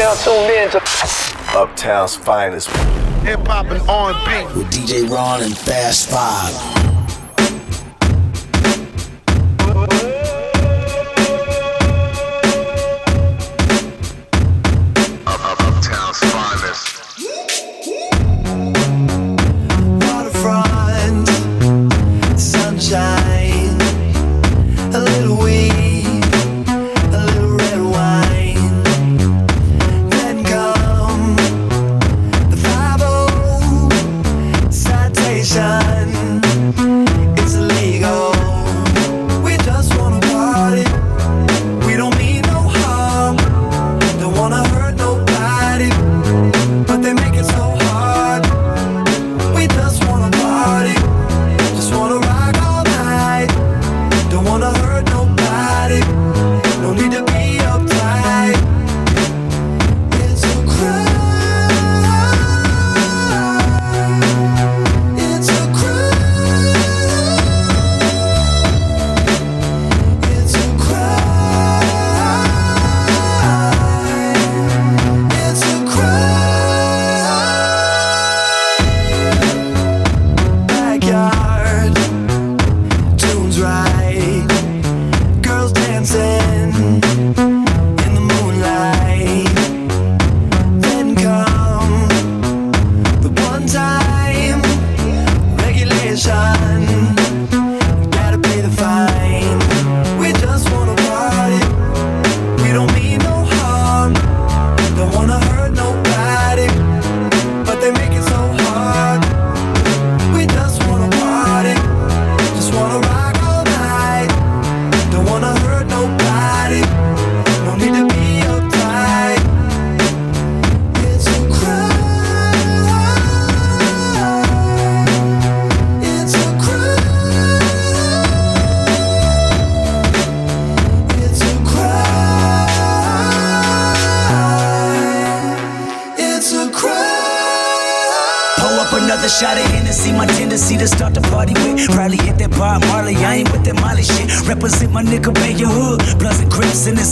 [0.00, 0.78] now tuned in to
[1.54, 2.68] Uptown's finest.
[3.22, 6.79] Hip hop and R&B with DJ Ron and Fast Five.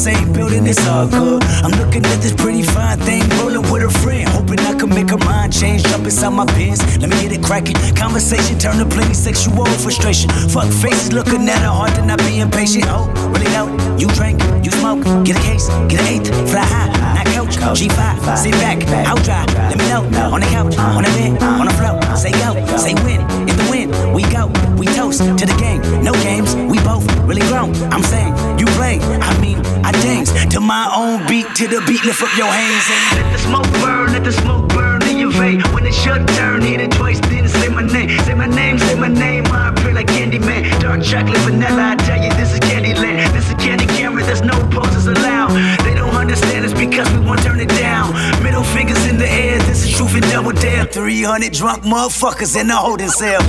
[0.09, 1.43] same building, it's all good.
[1.65, 4.29] I'm looking at this pretty fine thing, rolling with a friend.
[4.31, 6.81] Hoping I can make her mind change, jump inside my pants.
[7.01, 7.77] Let me get it cracking.
[7.95, 10.31] Conversation turn to plenty sexual frustration.
[10.55, 12.85] Fuck faces, looking at her hard to not be impatient.
[12.89, 13.69] Oh, really out?
[14.01, 18.39] You drink, you smoke, get a case, get an eighth, fly high, not couch, G5,
[18.39, 19.45] sit back, I'll try.
[19.69, 20.03] Let me know,
[20.33, 22.17] on the couch, on the bed, on the floor.
[22.17, 24.68] Say go, say when, in the wind, we go
[25.17, 25.81] to the game.
[26.05, 27.75] No games, we both really grown.
[27.93, 32.05] I'm saying, you play, I mean, I dance to my own beat, to the beat,
[32.05, 35.33] lift up your hands and let the smoke burn, let the smoke burn in your
[35.33, 35.63] vein.
[35.73, 38.95] When it's your turn, hit it twice, then say my name, say my name, say
[38.95, 39.47] my name.
[39.47, 41.93] I appear like Candyman, dark chocolate vanilla.
[41.93, 44.23] I tell you, this is Candyland, this is candy camera.
[44.23, 45.51] There's no poses allowed.
[45.85, 48.13] They don't understand it's because we won't turn it down.
[48.43, 50.85] Middle fingers in the air, this is truth and double dare.
[50.85, 53.43] 300 drunk motherfuckers in the holding cell.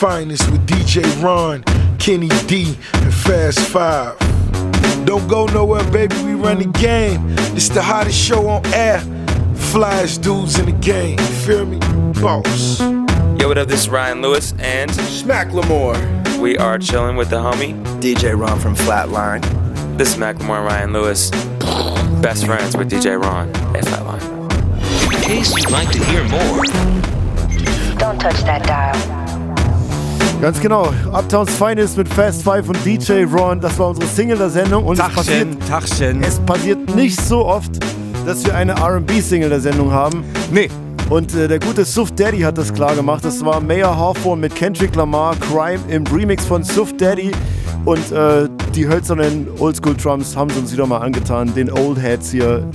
[0.00, 1.62] finest with DJ Ron,
[1.98, 4.18] Kenny D, and Fast Five.
[5.04, 7.22] Don't go nowhere, baby, we run the game.
[7.54, 9.00] It's the hottest show on air.
[9.52, 11.78] Flyest dudes in the game, you feel me?
[12.18, 12.80] Boss.
[12.80, 13.68] Yo, what up?
[13.68, 15.98] This is Ryan Lewis, and Smack Lamore.
[16.38, 17.74] we are chilling with the homie.
[18.00, 19.42] DJ Ron from Flatline.
[19.98, 21.28] This is Macklemore and Ryan Lewis,
[22.22, 25.12] best friends with DJ Ron at Flatline.
[25.12, 26.64] In case you'd like to hear more,
[27.98, 29.19] Don't touch that dial.
[30.40, 30.88] Ganz genau.
[31.12, 33.60] Uptowns Finest mit Fast Five und DJ Ron.
[33.60, 34.84] Das war unsere Single der Sendung.
[34.86, 36.22] Und es passiert, Tachchen, Tachchen.
[36.22, 37.72] es passiert nicht so oft,
[38.24, 40.24] dass wir eine RB-Single der Sendung haben.
[40.50, 40.70] Nee,
[41.10, 43.22] Und äh, der gute Suf Daddy hat das klar gemacht.
[43.22, 47.32] Das war Mayor Hawthorne mit Kendrick Lamar, Crime im Remix von Suf Daddy.
[47.84, 52.66] Und äh, die hölzernen Oldschool-Drums haben sie uns wieder mal angetan, den Old Heads hier.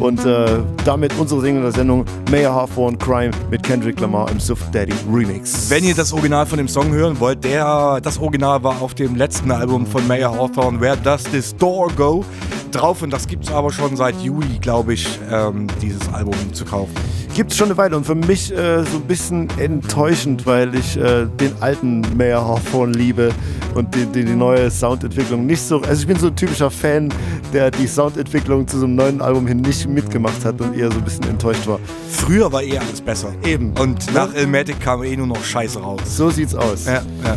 [0.00, 0.46] Und äh,
[0.84, 5.68] damit unsere Single der Sendung Mayor Hawthorne, Crime mit Kendrick Lamar im Suf Daddy Remix.
[5.70, 9.14] wenn ihr das Original von dem Song hören wollt, der, das Original war auf dem
[9.14, 12.24] letzten Album von Mayor Hawthorne, Where Does This Door Go?
[12.70, 16.64] drauf und das gibt es aber schon seit Juli, glaube ich, ähm, dieses Album zu
[16.64, 16.94] kaufen.
[17.34, 20.96] Gibt es schon eine Weile und für mich äh, so ein bisschen enttäuschend, weil ich
[20.96, 23.30] äh, den alten Mayor Hawthorne liebe
[23.74, 25.80] und die, die, die neue Soundentwicklung nicht so.
[25.80, 27.12] Also ich bin so ein typischer Fan,
[27.52, 30.98] der die Soundentwicklung zu so einem neuen Album hin nicht mitgemacht hat und eher so
[30.98, 31.78] ein bisschen enttäuscht war.
[32.10, 33.32] Früher war eh alles besser.
[33.46, 33.72] Eben.
[33.78, 36.00] Und nach Ilmatic kam eh nur noch Scheiße raus.
[36.04, 36.86] So sieht's aus.
[36.86, 37.36] Ja, ja.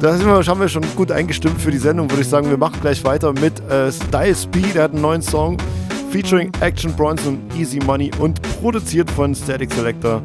[0.00, 2.48] Da wir, haben wir schon gut eingestimmt für die Sendung, würde ich sagen.
[2.50, 4.74] Wir machen gleich weiter mit äh, Style Speed.
[4.74, 5.56] Der hat einen neuen Song
[6.10, 10.22] featuring Action Bronson, Easy Money und produziert von Static Selector.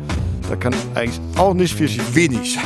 [0.50, 2.16] Da kann eigentlich auch nicht viel schief.
[2.16, 2.58] Wenig.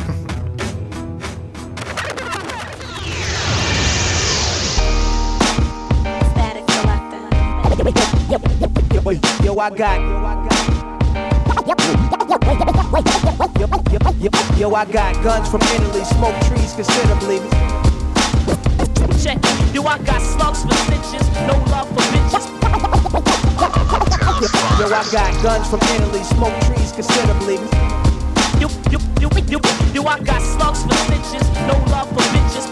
[9.44, 10.00] Yo, I got.
[14.58, 17.40] Yo, I got guns from Italy, smoke trees considerably.
[19.24, 19.38] Check.
[19.74, 22.87] Yo, I got slugs for snitches, no love for bitches.
[24.38, 27.56] Yo, I got guns from Italy, smoke trees considerably.
[28.62, 29.60] Yo, yo, yo, yo,
[29.95, 32.68] yo, I got slugs for snitches, no love for bitches.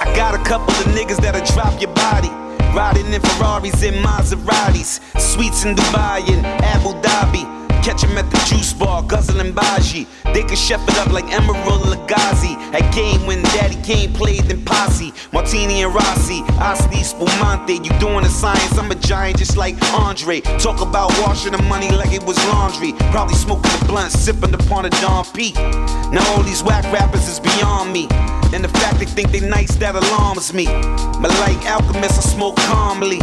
[0.00, 2.30] I got a couple of niggas that'll drop your body.
[2.74, 5.00] Riding in Ferraris and Maseratis.
[5.20, 7.63] Sweets in Dubai and Abu Dhabi.
[7.84, 10.06] Catch 'em at the juice bar, guzzling Baji.
[10.32, 12.56] They can chef it up like Emeril Lagasse.
[12.72, 15.12] At game when Daddy Kane played in Posse.
[15.32, 17.74] Martini and Rossi, Asti Spumante.
[17.74, 20.40] You doing the science, I'm a giant just like Andre.
[20.58, 22.94] Talk about washing the money like it was laundry.
[23.12, 25.54] Probably smoking the blunt, sipping upon a Don Peak.
[26.10, 28.08] Now all these whack rappers is beyond me.
[28.54, 30.64] And the fact they think they nice, that alarms me.
[31.20, 33.20] But like alchemists, I smoke calmly.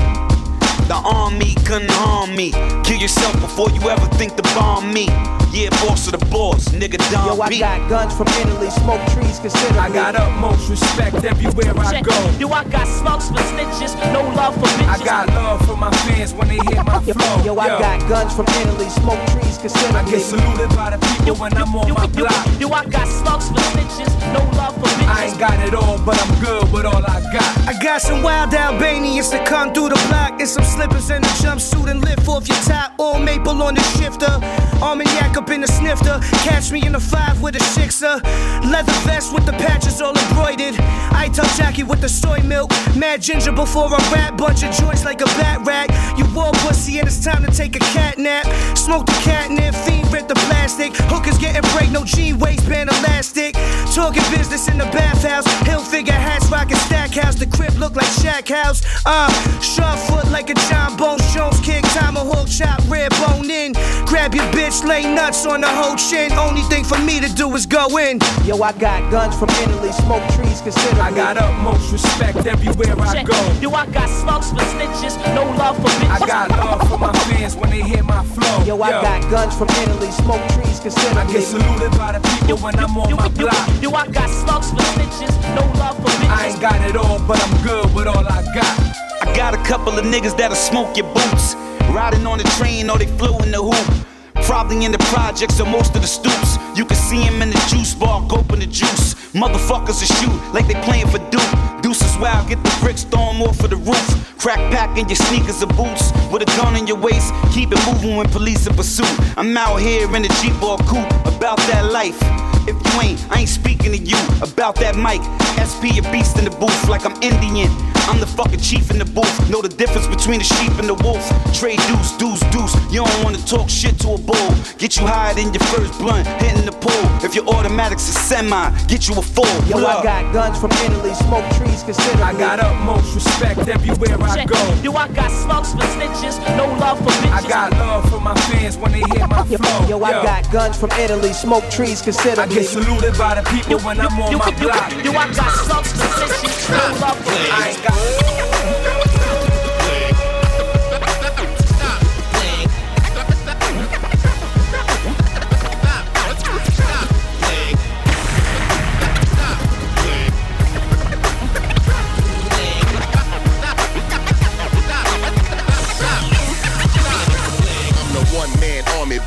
[0.88, 2.52] The army couldn't harm me.
[2.84, 5.08] Kill yourself before you ever think to bomb me.
[5.54, 7.60] Yeah, boss of the boss, nigga Don Yo, I P.
[7.60, 9.80] got guns from Italy, smoke trees considerably.
[9.80, 12.06] I got utmost respect everywhere I Check.
[12.06, 12.16] go.
[12.40, 15.02] Yo, I got slugs for snitches, no love for bitches.
[15.02, 17.44] I got love for my fans when they hear my flow.
[17.44, 21.54] Yo, I got guns from Italy, smoke trees I get saluted by the people when
[21.54, 22.48] I'm on yo, my yo, block.
[22.60, 25.08] yo, I got smokes for snitches, no love for bitches.
[25.08, 27.68] I ain't got it all, but I'm good with all I got.
[27.68, 31.28] I got some wild Albanians to come through the block and some slippers and a
[31.44, 32.94] jumpsuit and lift off your top.
[32.98, 34.34] All maple on the shifter.
[34.82, 36.20] Armagnac up in the snifter.
[36.46, 38.22] Catch me in a five with a sixer.
[38.70, 40.76] Leather vest with the patches all embroidered.
[41.12, 42.70] I tell Jackie with the soy milk.
[42.96, 44.38] Mad ginger before I rap.
[44.38, 45.90] Bunch of joints like a bat rack.
[46.18, 48.46] You war pussy and it's time to take a cat nap.
[48.78, 50.92] Smoke the catnip, fiend rip the plastic.
[51.12, 53.56] Hookers getting break, no G waistband elastic.
[53.96, 55.46] Talking business in the bathhouse.
[55.68, 57.36] Hill figure hats, rockin' stack house.
[57.36, 58.82] The crib look like Shack House.
[59.06, 59.30] Uh,
[59.62, 61.84] sharp foot like a Jon Bones Jones kick.
[61.94, 63.74] Tomahawk chop, red bone in.
[64.06, 66.32] Grab your bitch, lay nuts on the whole chin.
[66.34, 68.20] Only thing for me to do is go in.
[68.44, 71.02] Yo, I got guns from Italy, smoke trees considerably.
[71.02, 73.40] I got utmost respect everywhere I go.
[73.62, 76.22] Yo, I got slugs for snitches, no love for bitches.
[76.22, 78.64] I got love for my fans when they hear my flow.
[78.66, 82.78] Yo, I got guns from Italy, smoke trees I get saluted by the people when
[82.78, 83.82] I'm on yo, my yo, block.
[83.82, 86.30] yo, I got slugs for snitches, no love for bitches.
[86.30, 89.28] I ain't got it all, but I'm good with all I got.
[89.28, 91.56] I got a couple of niggas that'll smoke your boots.
[91.92, 94.11] Riding on the train or they flew in the hoop.
[94.44, 96.58] Probably in the projects or most of the stoops.
[96.76, 99.16] You can see him in the juice bar, open the juice.
[99.34, 101.82] Motherfuckers will shoot like they playing for Duke.
[101.82, 104.08] Deuces wild, get the bricks, throw 'em off of the roof.
[104.38, 106.12] Crack pack in your sneakers or boots.
[106.32, 109.14] With a gun in your waist, keep it moving when police in pursuit.
[109.38, 112.20] I'm out here in the Jeep or coupe, about that life.
[112.68, 115.22] If you ain't, I ain't speaking to you about that mic.
[115.58, 117.70] SP a beast in the booth like I'm Indian.
[118.10, 119.50] I'm the fucking chief in the booth.
[119.50, 121.22] Know the difference between the sheep and the wolf.
[121.54, 122.74] Trade deuce, deuce, deuce.
[122.92, 124.52] You don't wanna talk shit to a bull.
[124.78, 127.06] Get you higher than your first blunt, hitting the pool.
[127.24, 129.46] If your automatics is semi, get you a full.
[129.68, 130.04] Yo, Pull I up.
[130.04, 132.24] got guns from Italy, smoke trees considerably.
[132.24, 134.60] I got utmost respect everywhere I go.
[134.84, 137.46] Yo, I got slugs for snitches, no love for bitches.
[137.46, 139.88] I got love for my fans when they hear my flow.
[139.88, 142.42] Yo, I got guns from Italy, smoke trees consider.
[142.42, 144.92] I get saluted by the people when I'm on my block.
[145.04, 147.91] yo, I got slugs for snitches, no love for I bitches.
[147.92, 148.61] Ain't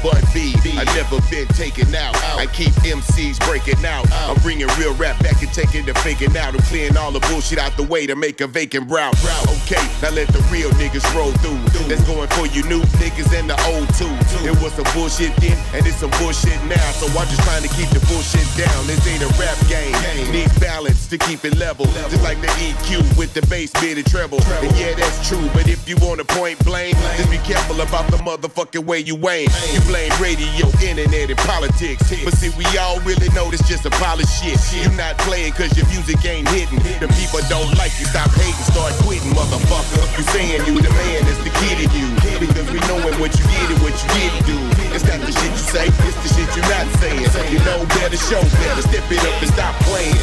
[0.04, 0.52] Bun B.
[0.76, 2.12] I never been taken out.
[2.36, 4.04] I keep MCs breaking out.
[4.12, 6.52] I'm bringing real rap back and taking the faking out.
[6.52, 9.16] I'm clearing all the bullshit out the way to make a vacant route.
[9.64, 11.56] Okay, now let the real niggas roll through.
[11.88, 14.12] That's going for you new niggas and the old too.
[14.44, 16.84] It was some bullshit then, and it's some bullshit now.
[17.00, 18.86] So I'm just trying to keep the bullshit down.
[18.86, 19.96] This ain't a rap game.
[20.28, 21.86] Needs balance to keep it level.
[22.12, 24.44] Just like the EQ with the bass, mid and treble.
[24.60, 25.48] And yeah, that's true.
[25.56, 29.16] But if you want to point blame, just be careful about the motherfucking way you
[29.28, 29.48] aim.
[29.72, 32.02] You blame radio, internet, and politics.
[32.26, 34.58] But see, we all really know this just a pile of shit.
[34.74, 36.82] You not playing cause your music ain't hitting.
[36.98, 40.02] The people don't like you, stop hating, start quitting, motherfucker.
[40.18, 42.10] You saying you the man, that's the key to you.
[42.42, 44.58] Because we knowing what you did and what you didn't do.
[44.90, 47.30] It's not the shit you say, it's the shit you're not saying.
[47.54, 50.18] You know better, show better, step it up and stop playing.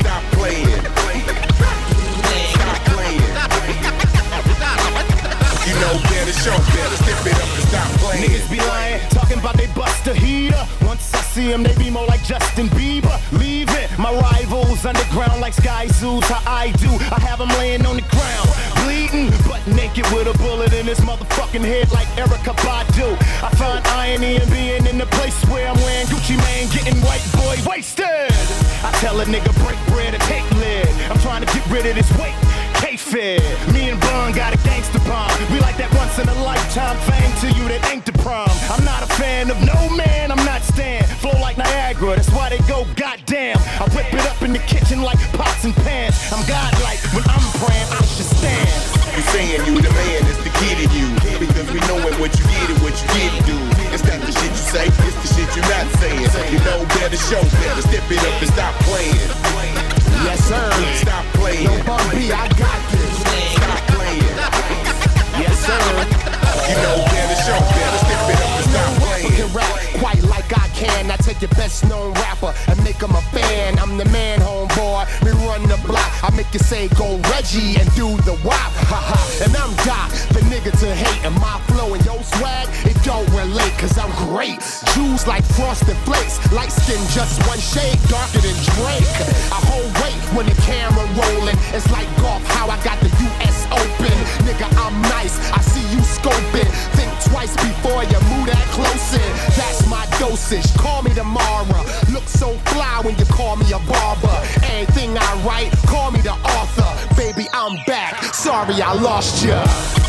[0.00, 0.80] Stop playing.
[2.56, 3.20] Stop playing.
[5.68, 8.28] You know better, show better, step it up stop playing.
[8.28, 10.64] Niggas be lying, talking about they bust a heater.
[10.84, 13.16] Once I see them, they be more like Justin Bieber.
[13.32, 16.28] Leave it, my rivals underground like Skyzoo's.
[16.28, 18.48] How I do, I have them laying on the ground,
[18.84, 23.08] bleeding, but naked with a bullet in his motherfucking head like Erykah Badu.
[23.42, 27.24] I find irony in being in the place where I'm wearing Gucci Mane, getting white
[27.40, 28.32] boy wasted.
[28.84, 30.88] I tell a nigga break bread and take lid.
[31.10, 32.51] I'm trying to get rid of this weight.
[33.10, 35.28] Me and Bun got a gangster bomb.
[35.50, 38.48] We like that once in a lifetime fame to you that ain't the prom.
[38.70, 41.04] I'm not a fan of no man, I'm not Stan.
[41.18, 43.58] Flow like Niagara, that's why they go goddamn.
[43.82, 46.16] I whip it up in the kitchen like pots and pans.
[46.32, 48.70] I'm godlike when I'm praying, I should stand.
[49.12, 51.08] You saying you the man, it's the key to you.
[51.36, 53.58] Because we knowing what you did and what you didn't do.
[53.92, 56.22] It's not the shit you say, it's the shit you're not saying.
[56.48, 59.81] You know better, show better, step it up and stop playing.
[60.24, 60.70] Yes, sir.
[60.94, 61.64] Stop playing.
[61.64, 63.16] No Bun I got this.
[63.58, 64.22] Stop playing.
[65.42, 65.82] Yes, sir.
[66.68, 69.32] You know better, show better, step it up and stop playing.
[69.32, 71.10] Can rap quite like I can.
[71.10, 73.78] I take your best known rapper and make him a fan.
[73.78, 75.04] I'm the man, homeboy.
[75.24, 76.10] Me run the block.
[76.22, 78.72] I make you say go Reggie and do the wop.
[78.90, 79.20] Ha ha.
[79.44, 81.24] And I'm Doc, the nigga to hate.
[81.26, 83.41] And my flow and your swag, it don't relate.
[84.32, 84.64] Great.
[84.96, 86.40] Jews like frosted flakes.
[86.52, 89.04] Light skin, just one shade darker than Drake.
[89.52, 91.58] I hold weight when the camera rolling.
[91.76, 94.16] It's like golf, how I got the US Open.
[94.48, 95.36] Nigga, I'm nice.
[95.52, 96.64] I see you scoping.
[96.96, 99.32] Think twice before you move that close in.
[99.52, 100.64] That's my dosage.
[100.80, 101.84] Call me tomorrow.
[102.08, 104.32] Look so fly when you call me a barber.
[104.64, 106.88] Anything I write, call me the author.
[107.20, 108.32] Baby, I'm back.
[108.32, 109.60] Sorry I lost ya.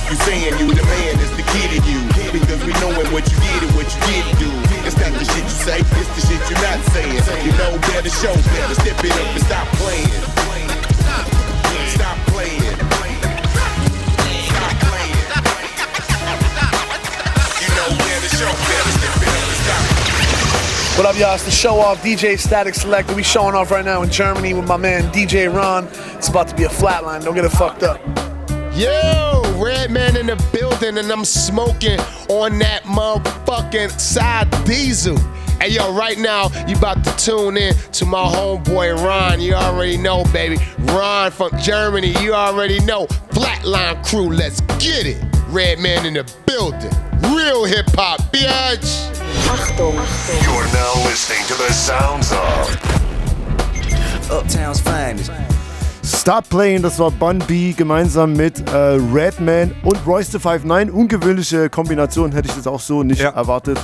[0.09, 1.99] You saying you the man, it's the key to you.
[2.31, 4.49] Because we knowing what you did and what you didn't do.
[4.85, 7.17] It's not the shit you say, it's the shit you're not saying.
[7.45, 10.05] You know better, show better, step it up and stop playing.
[11.01, 11.81] Stop playing.
[11.89, 12.77] Stop playing.
[17.57, 21.33] You know better, show better, step it up and stop What up, y'all?
[21.33, 23.15] It's the show off DJ Statik Selektah.
[23.15, 25.87] We showing off right now in Germany with my man DJ Ron.
[26.17, 27.23] It's about to be a flatline.
[27.23, 27.99] Don't get it fucked up.
[28.75, 35.17] Yo, Redman in the building, and I'm smoking on that motherfucking side diesel.
[35.61, 39.39] Hey yo, right now you about to tune in to my homeboy Ron.
[39.39, 40.57] You already know, baby.
[40.79, 42.13] Ron from Germany.
[42.21, 43.07] You already know.
[43.29, 45.23] Flatline crew, let's get it.
[45.47, 46.91] Redman in the building.
[47.33, 49.09] Real hip hop, bitch.
[50.43, 52.93] You're now listening to the sounds of
[54.31, 55.52] Uptown's finest.
[56.05, 58.75] Stop Playing, das war Bun B gemeinsam mit äh,
[59.13, 60.93] Redman und Royce the 59.
[60.93, 63.79] Ungewöhnliche Kombination, hätte ich das auch so nicht erwartet.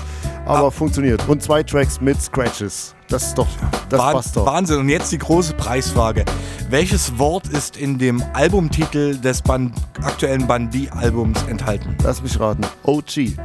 [0.46, 1.26] Aber funktioniert.
[1.30, 2.96] Und zwei Tracks mit Scratches.
[3.08, 3.48] Das ist doch,
[3.90, 4.46] das Wah- passt doch.
[4.46, 4.80] Wahnsinn.
[4.80, 6.26] Und jetzt die große Preisfrage.
[6.70, 9.72] Welches Wort ist in dem Albumtitel des Ban
[10.04, 11.96] aktuellen Bandi-Albums enthalten?
[12.04, 12.64] Lass mich raten.
[12.84, 13.36] OG.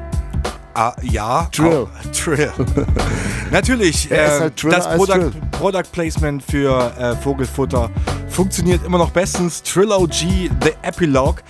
[0.74, 1.48] Ah, ja.
[1.52, 1.86] Drill.
[1.86, 2.52] Auch, Drill.
[3.50, 4.10] Natürlich.
[4.10, 5.32] Äh, halt Drill das Product, Drill.
[5.52, 7.90] Product Placement für äh, Vogelfutter
[8.28, 9.62] funktioniert immer noch bestens.
[9.62, 11.42] Trilogy The Epilogue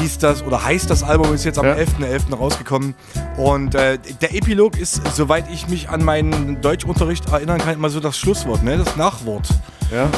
[0.00, 1.74] hieß das oder heißt das Album, ist jetzt am Ja.
[1.74, 2.34] 11.11.
[2.34, 2.94] rausgekommen.
[3.36, 8.00] Und äh, der Epilog ist, soweit ich mich an meinen Deutschunterricht erinnern kann, immer so
[8.00, 8.76] das Schlusswort, ne?
[8.78, 9.48] das Nachwort.
[9.92, 10.08] Ja.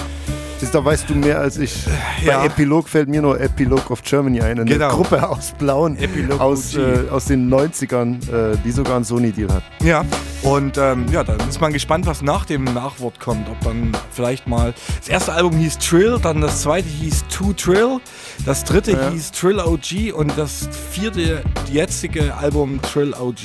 [0.58, 1.84] Siehst, Da weißt du mehr als ich.
[2.24, 2.38] Ja.
[2.38, 4.58] Bei Epilog fällt mir nur Epilog of Germany ein.
[4.60, 4.88] Eine Genau.
[4.90, 9.62] Gruppe aus Blauen Epilog aus, äh, aus den 90ern, äh, die sogar einen Sony-Deal hat.
[9.82, 10.04] Ja,
[10.42, 13.48] und ähm, ja, dann ist man gespannt, was nach dem Nachwort kommt.
[13.48, 14.74] Ob dann vielleicht mal.
[15.00, 17.98] Das erste Album hieß Trill, dann das zweite hieß Two Trill,
[18.46, 19.10] das dritte Ja.
[19.10, 23.36] hieß Trill OG und das vierte, jetzige Album Trill OG,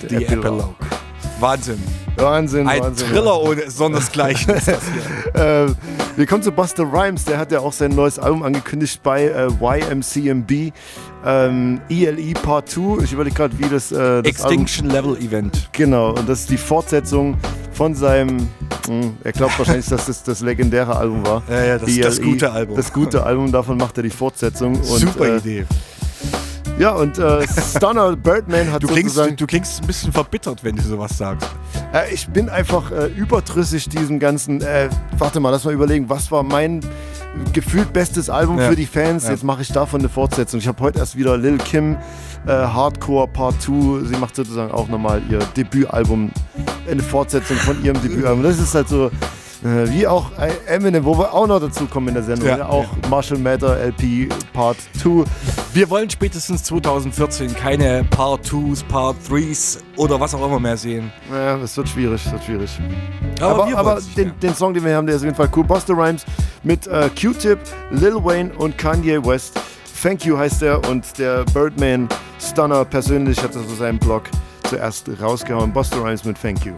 [0.00, 0.24] The Epilogue.
[0.38, 0.74] Epilogue.
[1.40, 1.82] Wahnsinn.
[2.16, 3.08] Wahnsinn, Ein Wahnsinn.
[3.08, 4.54] Thriller ohne sondersgleichen.
[4.54, 4.78] ist das
[5.34, 5.66] hier.
[5.66, 5.66] äh,
[6.16, 9.48] wir kommen zu Buster Rhymes, der hat ja auch sein neues Album angekündigt bei äh,
[9.60, 10.72] YMCMB.
[11.24, 13.04] Ähm, ELE Part 2.
[13.04, 15.54] Ich überlege gerade, wie das, äh, das Extinction Level Event.
[15.54, 17.36] Album, Genau, und das ist die Fortsetzung
[17.72, 18.48] von seinem.
[18.88, 21.42] Mh, er glaubt wahrscheinlich, dass das das legendäre Album war.
[21.48, 22.76] Ja, ja, das- das gute Album.
[22.76, 24.74] Das gute Album, davon macht er die Fortsetzung.
[24.74, 25.66] Und, Super äh, Idee.
[26.78, 27.44] Ja, und äh,
[27.76, 29.36] Stunner Birdman hat Du klingst, sozusagen...
[29.36, 31.48] du klingst ein bisschen verbittert, wenn du sowas sagst.
[31.92, 34.60] Äh, ich bin einfach äh, überdrüssig diesem ganzen.
[34.60, 36.80] Äh, warte mal, lass mal überlegen, was war mein
[37.52, 38.68] gefühlt bestes Album Ja.
[38.68, 39.24] für die Fans?
[39.24, 39.30] Ja.
[39.30, 40.60] Jetzt mache ich davon eine Fortsetzung.
[40.60, 41.96] Ich habe heute erst wieder Lil Kim
[42.46, 44.04] äh, Hardcore Part 2.
[44.04, 46.30] Sie macht sozusagen auch nochmal ihr Debütalbum,
[46.88, 48.44] eine Fortsetzung von ihrem Debütalbum.
[48.44, 49.10] Das ist halt so.
[49.64, 50.30] Äh, Wie auch
[50.66, 52.48] Eminem, wo wir auch noch dazu kommen in der Sendung.
[52.48, 55.24] Ja, Ja, auch Marshall Matter LP Part 2.
[55.72, 61.12] Wir wollen spätestens 2014 keine Part 2s, Part 3s oder was auch immer mehr sehen.
[61.32, 62.78] Ja, es wird schwierig, es wird schwierig.
[63.40, 65.64] Aber Aber, aber, den, den Song, den wir haben, der ist auf jeden Fall cool.
[65.64, 66.24] Buster Rhymes
[66.62, 67.58] mit äh, Q-Tip,
[67.90, 69.60] Lil Wayne und Kanye West.
[70.02, 72.08] Thank You heißt er und der Birdman
[72.40, 74.22] Stunner persönlich hat das auf seinem Blog
[74.68, 75.72] zuerst rausgehauen.
[75.72, 76.74] Buster Rhymes mit Thank You.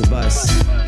[0.00, 0.87] It's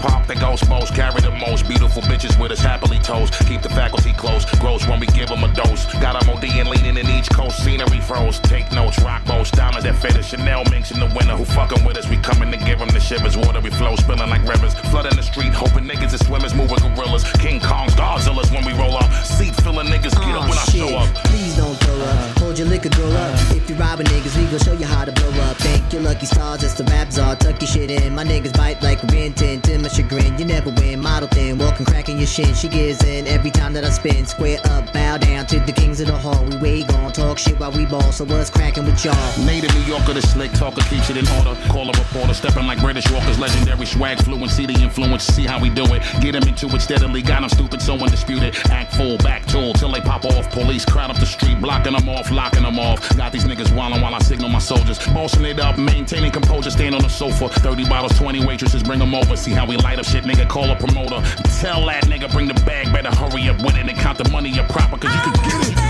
[0.00, 0.94] pop the ghost most.
[0.94, 3.34] Carry the most beautiful bitches with us happily toast.
[3.46, 4.44] Keep the faculty close.
[4.58, 5.84] Gross when we give them a dose.
[6.00, 7.62] Got them OD and leaning in each coast.
[7.64, 8.38] Scenery froze.
[8.40, 8.98] Take notes.
[9.02, 9.50] Rock boats.
[9.50, 10.22] Diamonds that fit.
[10.24, 11.36] Chanel minks in the winter.
[11.36, 12.08] Who fucking with us?
[12.08, 13.36] We coming to give them the shivers.
[13.36, 13.96] Water we flow.
[13.96, 14.74] Spilling like rivers.
[14.90, 15.52] Flooding the street.
[15.52, 16.54] Hoping niggas is swimmers.
[16.54, 17.24] Moving gorillas.
[17.38, 17.92] King Kongs.
[17.92, 19.10] Godzillas when we roll up.
[19.24, 20.14] Seat filling niggas.
[20.18, 20.88] Get up Aw, when I shit.
[20.88, 21.14] show up.
[21.26, 22.38] Please don't throw up.
[22.38, 23.34] Hold your liquor, grow up.
[23.54, 25.56] If you robbing niggas, we gon' show you how to blow up.
[25.58, 27.36] Thank your lucky stars, it's the rap czar.
[27.36, 28.14] Tuck your shit in.
[28.14, 30.38] My niggas bite like a Ben 10 to my chagrin.
[30.38, 31.00] You never win.
[31.00, 32.54] Model thin, walking, cracking your shin.
[32.54, 34.26] She gives in every time that I spin.
[34.26, 36.44] Square up, bow down to the kings of the hall.
[36.44, 38.12] We way gon' talk shit while we ball.
[38.12, 39.16] So what's cracking with y'all?
[39.44, 41.54] Native New Yorker, the slick talker keeps it in order.
[41.68, 45.70] Call a reporter, stepping like British walkers, legendary swag fluency, the influence, see how we
[45.70, 46.02] do it.
[46.20, 48.56] Get him into it steadily, got him stupid, so undisputed.
[48.70, 50.50] Act full, back tool, till they pop off.
[50.50, 53.16] Police crowd up the street, blocking them off, locking them off.
[53.16, 54.98] Got these niggas wildin' while I signal my soldiers.
[55.08, 57.48] Bossing it up, maintaining composure, stand on the sofa.
[57.48, 59.36] 30 bottles, 20 waitresses, bring them over.
[59.36, 61.20] See how we light up shit, nigga, call a promoter.
[61.60, 64.58] Tell that nigga, bring the bag, better hurry up with it and count the money
[64.58, 65.88] up proper, cause you can get it.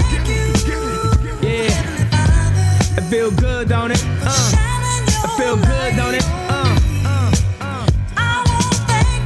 [1.42, 1.98] Yeah.
[2.96, 4.03] I feel good, don't it?
[4.22, 4.53] Uh.
[5.24, 6.24] I feel good, don't it?
[6.48, 6.79] Uh.
[7.05, 8.46] uh, uh.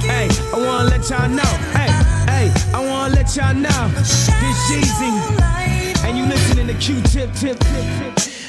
[0.03, 1.53] Hey, I wanna let y'all know.
[1.73, 1.91] Hey,
[2.31, 3.89] hey, I wanna let y'all know.
[3.97, 4.29] This
[4.69, 6.05] Jeezy.
[6.05, 8.42] And you listening to Q-Tip, tip, tip, tip.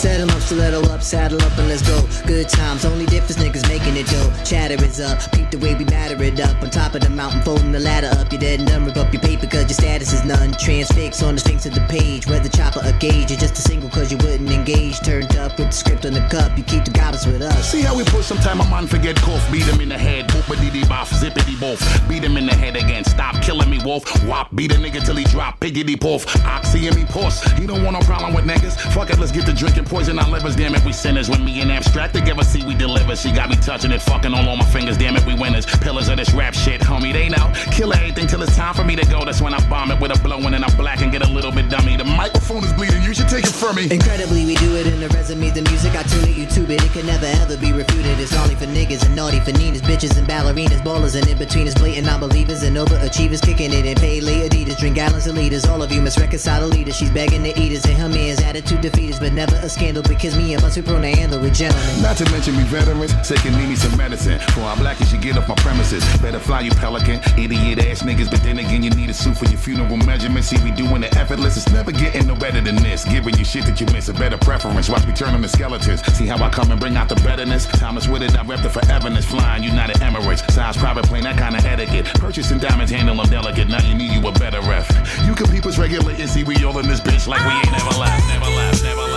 [0.00, 2.00] Settle up, stiletto up, saddle up and let's go.
[2.26, 4.32] Good times, only difference niggas making it dope.
[4.46, 6.62] Chatter is up, peep the way we batter it up.
[6.62, 8.32] On top of the mountain, folding the ladder up.
[8.32, 10.52] You're dead and done, rip up your paper cause your status is none.
[10.52, 13.30] Transfix on the strings of the page, whether chopper or gauge.
[13.30, 15.00] You're just a single cause you wouldn't engage.
[15.00, 17.70] Turned up with the script on the cup, you keep the goblins with us.
[17.70, 20.80] See how we push sometime a man forget cough, beat him in the head, boopity
[20.84, 24.72] boff, zippity boff, beat him in the head again, stop killing me, wolf, wop, beat
[24.72, 28.00] a nigga till he drop, piggity poof, oxy and me puss, he don't want no
[28.06, 30.92] problem with niggas, fuck it, let's get to drinking poison our livers, damn it, we
[30.92, 34.32] sinners, when me and abstract together, see we deliver, she got me touching it, fucking
[34.32, 37.28] all on my fingers, damn it, we winners, pillars of this rap shit, homie, they
[37.28, 40.00] know, kill everything till it's time for me to go, that's when I bomb it
[40.00, 42.72] with a blowin' and I black and get a little bit dummy, the microphone is
[42.72, 43.90] bleeding, you should take it from me.
[43.90, 46.92] Incredibly, we do it in the resume, the music I tune it, YouTube it, it
[46.92, 48.18] can never ever be refuted.
[48.20, 51.74] It's only for niggas and naughty for Ninas, bitches and ballerinas, ballers and in betweeners,
[51.74, 55.66] blatant non-believers and overachievers, kicking it in pay Adidas, drink gallons of liters.
[55.66, 56.96] All of you must reconcile the leaders.
[56.96, 60.02] She's begging to eat us and her man's attitude defeat us, but never a scandal
[60.02, 62.02] because me and my super prone to handle with gentlemen.
[62.02, 64.38] Not to mention we veterans, sick and need me some medicine.
[64.52, 66.04] For our black, as you get off my premises.
[66.20, 69.46] Better fly you pelican, idiot ass niggas, but then again you need a suit for
[69.46, 70.48] your funeral measurements.
[70.48, 73.06] See we doing it effortless, it's never getting no better than this.
[73.06, 74.90] Giving you shit that you miss, a better preference.
[74.90, 76.02] Watch me turn on the skeletons.
[76.12, 77.64] See how I come and bring out the betterness.
[77.66, 79.24] Thomas with it, I rep the foreverness.
[79.24, 82.04] Flying United Emirates, size private plane, that kind of etiquette.
[82.20, 83.68] Purchasing diamonds, handle them delicate.
[83.68, 84.86] Now you need you a better ref.
[85.24, 87.72] You can peep us regular and see we all in this bitch like we ain't
[87.72, 89.09] never left, never left, never left,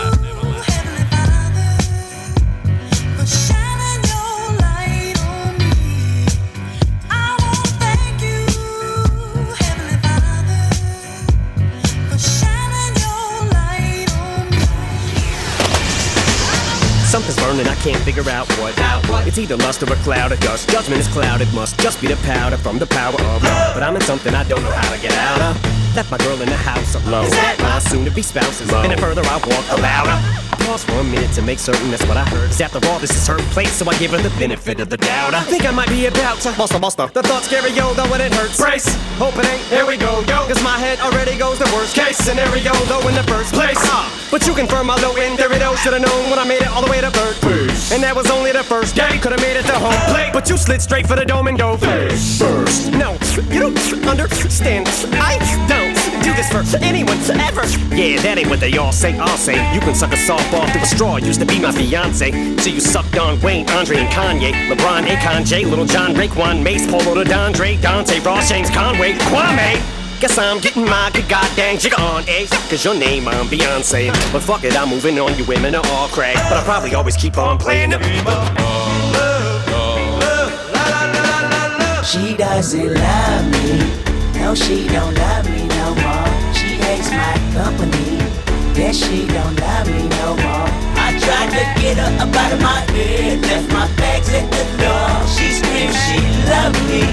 [17.54, 18.74] Burning, I can't figure out what.
[19.28, 20.70] It's either lust or a cloud of dust.
[20.70, 23.44] Judgment is clouded, must just be the powder from the power of love.
[23.76, 25.96] But I'm in something I don't know how to get out of.
[25.96, 27.30] Left my girl in the house alone.
[27.60, 28.74] My soon to be spouse spouses.
[28.74, 30.53] And the further I walk, the louder.
[30.65, 32.49] Pause for a minute to make certain that's what I heard.
[32.49, 34.97] 'Cause after all, this is her place, so I give her the benefit of the
[34.97, 35.34] doubt.
[35.36, 37.10] I think I might be about to buster, buster.
[37.13, 38.58] The thoughts scary, yo, though, when it hurts.
[38.58, 38.88] Brace,
[39.19, 39.62] hope it ain't.
[39.69, 40.47] Here we go, yo.
[40.47, 43.78] Cause my head already goes the worst case scenario, though, in the first place.
[43.91, 46.69] Ah, but you confirm my low end, there it should've known when I made it
[46.69, 47.91] all the way to third base.
[47.91, 50.32] And that was only the first day, could've made it to home plate.
[50.32, 52.41] But you slid straight for the dome and go first.
[52.93, 53.17] No,
[53.52, 54.88] you don't understand.
[55.19, 55.83] I don't
[56.24, 57.68] do this for anyone ever.
[57.94, 59.18] Yeah, that ain't what they all say.
[59.20, 61.18] I'll say you can suck a softball through a straw.
[61.18, 65.46] Used to be my fiance, so you sucked on Wayne, Andre, and Kanye, LeBron, Akon,
[65.46, 69.82] J, Lil Jon, Raekwon, Mase, Polo, to Dondre, Dante, Ross, James, Conway, Kwame.
[70.22, 72.48] Guess I'm getting my good goddamn jigger on, eh?
[72.70, 74.08] Cause your name I'm Beyonce.
[74.32, 75.38] But fuck it, I'm moving on.
[75.38, 76.36] You women are all crack.
[76.36, 78.24] But I'll probably always keep on playing the game
[82.06, 84.40] She doesn't love me.
[84.40, 85.42] No, she don't love me
[87.15, 88.17] my company.
[88.76, 90.67] Yes, she don't love me no more.
[90.97, 93.41] I tried to get her up out of my head.
[93.41, 95.10] Left my bags at the door.
[95.30, 97.04] She screamed she loved me.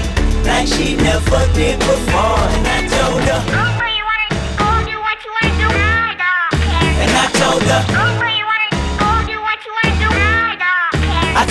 [0.47, 2.41] Like she never did before.
[2.55, 3.41] And I told her.
[3.53, 5.67] Oprah, you wanna do what you wanna do?
[5.69, 6.93] I don't care.
[7.03, 7.81] And I told her.
[7.93, 8.40] I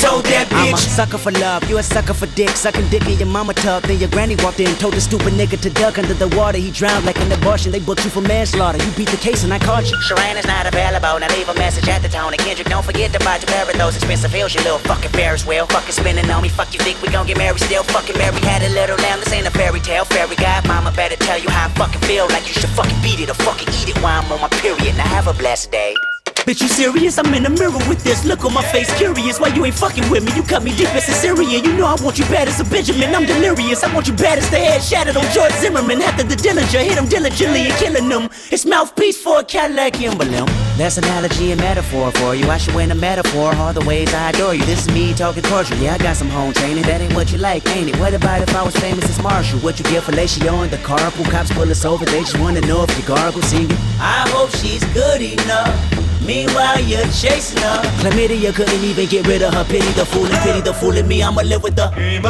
[0.01, 0.73] told that bitch.
[0.73, 2.51] I'm a sucker for love, you a sucker for dick.
[2.51, 3.85] Sucking dick in your mama tub.
[3.85, 6.59] Then your granny walked in, told the stupid nigga to duck under the water.
[6.59, 7.71] He drowned like an abortion.
[7.71, 8.79] They booked you for manslaughter.
[8.83, 10.01] You beat the case and I caught you.
[10.03, 11.21] Sharon is not available.
[11.21, 12.33] Now leave a message at the tone.
[12.33, 14.55] And Kendrick, don't forget to buy your pair of those expensive heels.
[14.55, 15.67] You little fucking Ferris wheel.
[15.67, 16.49] Fucking spinning on me.
[16.49, 17.85] Fuck you think we gon' get married still?
[17.85, 19.21] Fucking Mary had a little lamb.
[19.21, 20.05] This ain't a fairy tale.
[20.05, 22.27] Fairy god mama better tell you how I fucking feel.
[22.29, 24.97] Like you should fucking beat it or fucking eat it while I'm on my period.
[24.97, 25.95] Now have a blessed day.
[26.47, 27.19] Bitch, you serious?
[27.19, 28.93] I'm in the mirror with this look on my face.
[28.97, 30.33] Curious why you ain't fucking with me.
[30.35, 31.65] You cut me deep as a Syrian.
[31.65, 33.15] You know I want you bad as a Benjamin.
[33.15, 33.85] I'm delirious.
[33.85, 36.01] I want you bad as the head shattered on George Zimmerman.
[36.03, 38.31] After the Dillinger, hit him diligently and killing them.
[38.51, 40.70] It's mouthpiece for a Cadillac emblem.
[40.81, 42.49] That's analogy and metaphor for you.
[42.49, 43.55] I should win a metaphor.
[43.57, 44.65] All the ways I adore you.
[44.65, 45.75] This is me talking torture.
[45.75, 46.85] Yeah, I got some home training.
[46.85, 47.97] That ain't what you like, ain't it?
[48.01, 49.59] What about if I was famous as Marshall?
[49.59, 51.31] What you get fellatio in the carpool?
[51.31, 52.07] Cops pull us over.
[52.07, 53.77] They just wanna know if you gargle singing.
[54.01, 55.77] I hope she's good enough.
[56.25, 57.83] Meanwhile, you're chasing her.
[58.01, 59.65] Chlamydia couldn't even get rid of her.
[59.65, 61.23] Pity the fool and pity the fool in me.
[61.23, 62.25] I'ma live with the game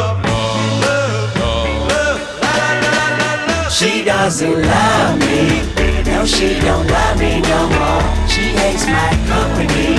[3.71, 6.03] She doesn't love me.
[6.03, 8.20] No, she don't love me no more.
[8.61, 9.97] She hates my company.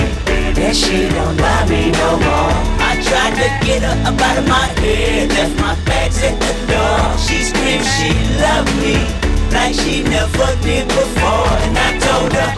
[0.55, 2.53] Yes, she don't love me no more.
[2.79, 5.29] I tried to get her up out of my head.
[5.31, 7.17] Left my bags at the door.
[7.19, 9.03] She screamed she loved me.
[9.51, 11.51] Like she never did before.
[11.65, 12.53] And I told her.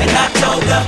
[0.00, 0.82] And I told her.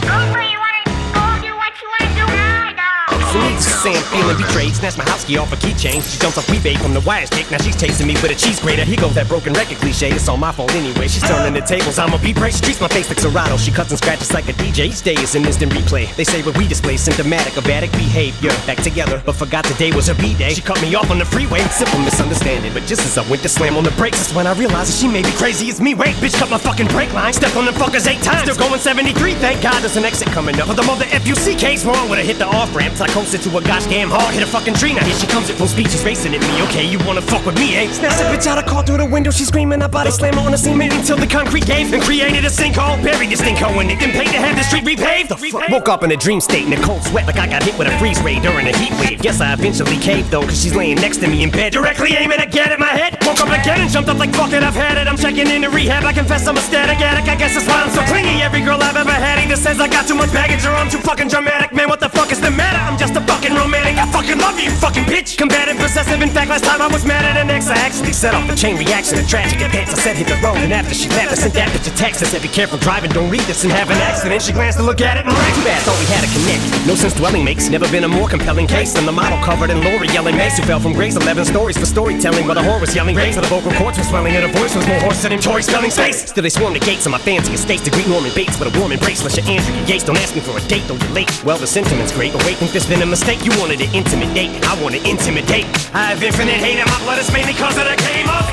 [3.33, 4.77] So needless to say, I'm feeling betrayed.
[4.77, 6.05] Snatched my house key off a keychain.
[6.05, 7.51] She jumps off eBay from the wires kick.
[7.51, 8.85] Now she's chasing me with a cheese grater.
[8.85, 10.11] Here goes that broken record cliche.
[10.11, 11.09] It's all my fault anyway.
[11.09, 11.99] She's turning the tables.
[11.99, 12.53] I'm a beat break.
[12.53, 13.57] She treats my face like Serato.
[13.57, 14.93] She cuts and scratches like a DJ.
[14.93, 16.14] Each day is an instant replay.
[16.16, 18.51] They say what we display symptomatic of addict behavior.
[18.66, 20.53] Back together, but forgot today was her B day.
[20.53, 21.61] She cut me off on the freeway.
[21.73, 22.73] Simple misunderstanding.
[22.75, 24.99] But just as I went to slam on the brakes, that's when I realized that
[25.01, 25.95] she may be crazy as me.
[25.95, 27.33] Wait, bitch, cut my fucking brake line.
[27.33, 28.51] Stepped on the fuckers eight times.
[28.51, 29.35] Still going 73.
[29.35, 30.69] Thank God there's an exit coming up.
[30.69, 33.01] But the mother F-U-C-K's wrong when I hit the off ramp.
[33.01, 34.92] I coasted to a gosh damn hard, hit a fucking tree.
[34.92, 36.62] Now here she comes at full speed, she's racing at me.
[36.66, 37.87] Okay, you wanna fuck with me, eh?
[37.92, 39.80] Snatch the bitch out of car through the window, she's screaming.
[39.80, 42.98] I body slam her on the cement until the concrete gave and created a sinkhole.
[42.98, 45.28] Buried this stinkhole in it, then paid to have the street repaved.
[45.28, 45.68] The fuck?
[45.68, 47.87] Woke up in a dream state in a cold sweat like I got hit with
[47.87, 49.22] a freeze ray during a heat wave.
[49.22, 52.40] Guess I eventually caved though, cause she's laying next to me in bed, directly aiming
[52.40, 53.22] again at my head.
[53.22, 55.06] Woke up again and jumped up like fuck it, I've had it.
[55.06, 57.28] I'm checking into rehab, I confess I'm a static addict.
[57.28, 58.42] I guess that's why I'm so clingy.
[58.42, 60.98] Every girl I've ever had either says I got too much baggage or I'm too
[60.98, 61.72] fucking dramatic.
[61.72, 62.83] Man, what the fuck is the matter?
[62.83, 63.60] I'm just a fucking
[64.01, 65.37] I fucking love you, fucking bitch.
[65.37, 66.23] Combative, possessive.
[66.23, 68.57] In fact, last time I was mad at an ex, I actually set off the
[68.57, 69.18] chain reaction.
[69.18, 69.92] A tragic advance.
[69.92, 72.23] I said hit the road, and after she left, I sent that bitch a text.
[72.23, 74.40] I said, be careful driving, don't read this and have an accident.
[74.40, 75.85] She glanced to look at it and too bad.
[75.85, 76.64] Thought we had a connect.
[76.88, 79.85] No sense dwelling makes never been a more compelling case than the model covered in
[79.85, 81.16] Lori yelling Mace who fell from grace.
[81.16, 83.35] 11 stories for storytelling, while the whore was yelling grace.
[83.35, 85.62] For the vocal cords were swelling, and her voice was more hoarse than in Tori
[85.62, 86.31] spelling space.
[86.31, 88.79] Still, they swarmed the gates of my fancy estates to greet Norman Bates with a
[88.81, 89.20] warm embrace.
[89.20, 91.29] Unless you're Andrea Yates, don't ask me for a date, though you're late.
[91.44, 93.44] Well, the sentiment's great, but wait, think this been a mistake?
[93.44, 95.66] You wanted to intimidate, I want to intimidate.
[95.94, 98.46] I have infinite hate, and my blood is mainly cause of the game up.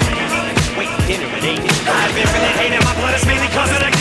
[0.79, 1.60] Wait, dinner at eight.
[1.86, 3.97] I have infinite hate, and my blood is mainly cause of the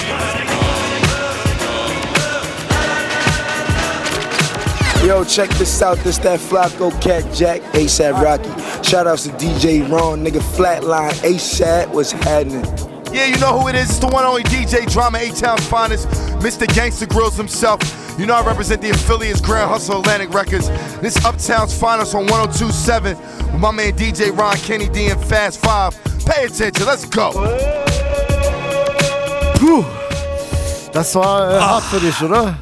[5.06, 5.98] Yo, check this out.
[5.98, 8.50] This that Flacco Cat Jack, ASAP Rocky.
[8.82, 12.95] Shout outs to DJ Ron, nigga Flatline, ASAP, what's happening?
[13.12, 13.88] Yeah, you know who it is.
[13.88, 16.09] It's the one only DJ Drama, A Town's finest,
[16.40, 16.66] Mr.
[16.75, 17.81] Gangster Grills himself.
[18.19, 20.69] You know I represent the affiliates Grand Hustle Atlantic Records.
[21.01, 23.16] This Uptown's finest on 1027
[23.53, 25.95] with my man DJ Ron Kenny D and Fast Five.
[26.25, 27.33] Pay attention, let's go.
[29.57, 29.85] Puh.
[30.92, 32.57] Das war äh, hart für dich, oder?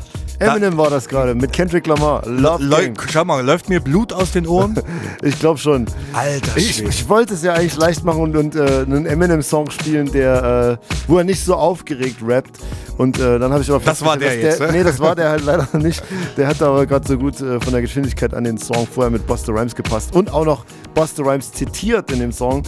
[0.45, 2.23] Eminem war das gerade mit Kendrick Lamar.
[2.27, 3.07] Love Läu- Gang.
[3.11, 4.75] Schau mal, läuft mir Blut aus den Ohren?
[5.23, 5.87] ich glaube schon.
[6.13, 6.89] Alter Ich, Schwede.
[6.91, 10.87] ich wollte es ja eigentlich leicht machen und, und äh, einen Eminem-Song spielen, der, äh,
[11.09, 12.59] wo er nicht so aufgeregt rappt.
[12.99, 14.69] Und äh, dann habe ich aber Das war der jetzt, ne?
[14.73, 16.03] Nee, das war der halt leider nicht.
[16.37, 19.27] Der hat aber gerade so gut äh, von der Geschwindigkeit an den Song vorher mit
[19.27, 20.15] Buster Rhymes gepasst.
[20.15, 22.63] Und auch noch Buster Rhymes zitiert in dem Song.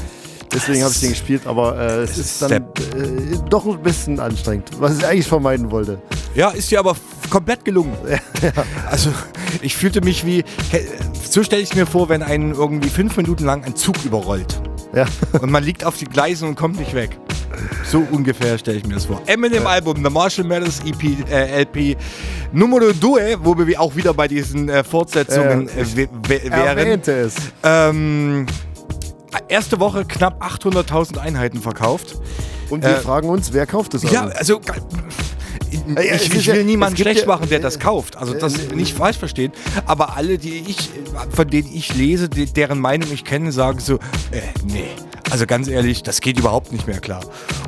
[0.55, 2.61] Deswegen habe ich den gespielt, aber äh, es ist dann äh,
[3.51, 6.01] doch ein bisschen anstrengend, was ich eigentlich vermeiden wollte.
[6.35, 6.95] Ja, ist dir aber
[7.31, 7.97] komplett gelungen.
[8.91, 9.11] Also,
[9.63, 10.45] ich fühlte mich wie.
[11.29, 14.61] So stelle ich mir vor, wenn einen irgendwie fünf Minuten lang ein Zug überrollt.
[14.95, 15.07] Ja.
[15.41, 17.19] Und man liegt auf die Gleise und kommt nicht weg.
[17.91, 19.21] So ungefähr stelle ich mir das vor.
[19.27, 21.97] Eminem-Album, The Marshall Mathers EP, äh, LP
[22.53, 27.01] Numero 2, wo wir auch wieder bei diesen äh, Fortsetzungen Ja, äh, wären.
[27.07, 27.35] es.
[27.63, 28.47] Ähm,
[29.49, 32.17] erste Woche knapp 800.000 Einheiten verkauft.
[32.69, 34.37] Und wir Äh, fragen uns, wer kauft das Ja, Album?
[34.39, 34.61] also
[35.71, 38.17] ich, ich, ich will niemanden schlecht ja- machen, der das kauft.
[38.17, 39.53] Also das äh, nicht falsch verstehen.
[39.87, 40.91] Aber alle, die ich,
[41.31, 43.95] von denen ich lese, deren Meinung ich kenne, sagen so,
[44.31, 44.89] äh, nee.
[45.31, 47.21] Also ganz ehrlich, das geht überhaupt nicht mehr klar.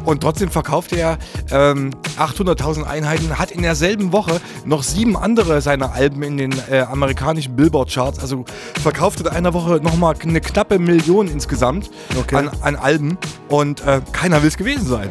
[0.04, 1.18] Und trotzdem verkauft er
[1.50, 6.80] ähm, 800.000 Einheiten, hat in derselben Woche noch sieben andere seiner Alben in den äh,
[6.80, 8.20] amerikanischen Billboard-Charts.
[8.20, 8.44] Also
[8.80, 11.90] verkauft in einer Woche nochmal eine knappe Million insgesamt
[12.32, 13.18] an, an Alben.
[13.48, 15.10] Und äh, keiner will es gewesen sein.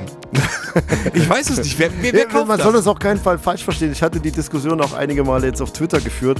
[1.13, 1.79] Ich weiß es nicht.
[1.79, 2.63] Wer, wer, wer Ja, man das?
[2.63, 3.91] soll das auf keinen Fall falsch verstehen.
[3.91, 6.39] Ich hatte die Diskussion auch einige Male jetzt auf Twitter geführt.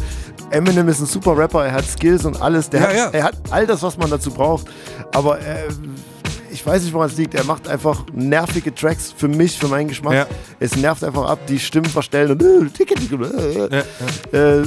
[0.51, 2.69] Eminem ist ein super Rapper, er hat Skills und alles.
[2.73, 3.09] Ja, hat, ja.
[3.11, 4.67] Er hat all das, was man dazu braucht.
[5.13, 5.67] Aber äh,
[6.51, 7.35] ich weiß nicht, woran es liegt.
[7.35, 10.13] Er macht einfach nervige Tracks für mich, für meinen Geschmack.
[10.13, 10.27] Ja.
[10.59, 13.83] Es nervt einfach ab, die Stimmen verstellen und äh,
[14.33, 14.65] äh, äh,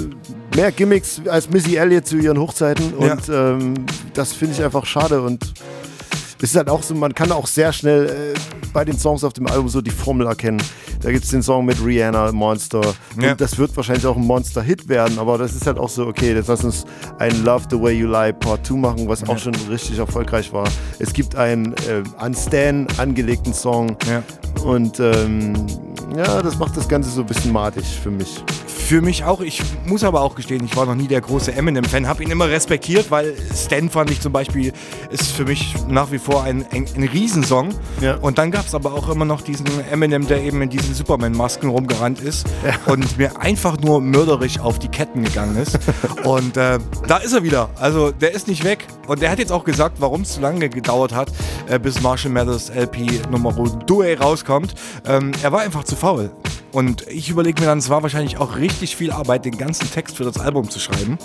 [0.54, 2.94] mehr Gimmicks als Missy Elliott zu ihren Hochzeiten.
[2.94, 3.74] Und ähm,
[4.14, 5.20] das finde ich einfach schade.
[5.20, 5.52] Und
[6.42, 8.38] es ist halt auch so, man kann auch sehr schnell äh,
[8.72, 10.62] bei den Songs auf dem Album so die Formel erkennen.
[11.02, 12.80] Da gibt es den Song mit Rihanna, Monster.
[13.20, 13.32] Ja.
[13.32, 16.34] Und das wird wahrscheinlich auch ein Monster-Hit werden, aber das ist halt auch so, okay,
[16.34, 16.84] jetzt lass uns
[17.18, 20.68] ein Love the Way You Lie Part 2 machen, was auch schon richtig erfolgreich war.
[20.98, 23.96] Es gibt einen äh, an Stan angelegten Song.
[24.64, 25.54] Und ähm,
[26.16, 28.42] ja, das macht das Ganze so ein bisschen matig für mich.
[28.90, 29.40] Für mich auch.
[29.40, 32.08] Ich muss aber auch gestehen, ich war noch nie der große Eminem-Fan.
[32.08, 34.72] Habe ihn immer respektiert, weil Stan fand ich zum Beispiel
[35.10, 37.68] ist für mich nach wie vor ein, ein, ein Riesensong.
[38.20, 41.70] Und dann gab es aber auch immer noch diesen Eminem, der eben in diesen Superman-Masken
[41.70, 42.48] rumgerannt ist
[42.86, 45.78] und mir einfach nur mörderisch auf die Ketten gegangen ist.
[46.24, 47.70] und äh, da ist er wieder.
[47.76, 48.88] Also der ist nicht weg.
[49.06, 51.30] Und er hat jetzt auch gesagt, warum es so lange gedauert hat,
[51.68, 54.74] äh, bis Marshall Mathers LP Nummer 2 rauskommt.
[55.06, 56.32] Ähm, er war einfach zu faul.
[56.72, 60.16] Und ich überlege mir dann, es war wahrscheinlich auch richtig viel Arbeit, den ganzen Text
[60.16, 61.18] für das Album zu schreiben.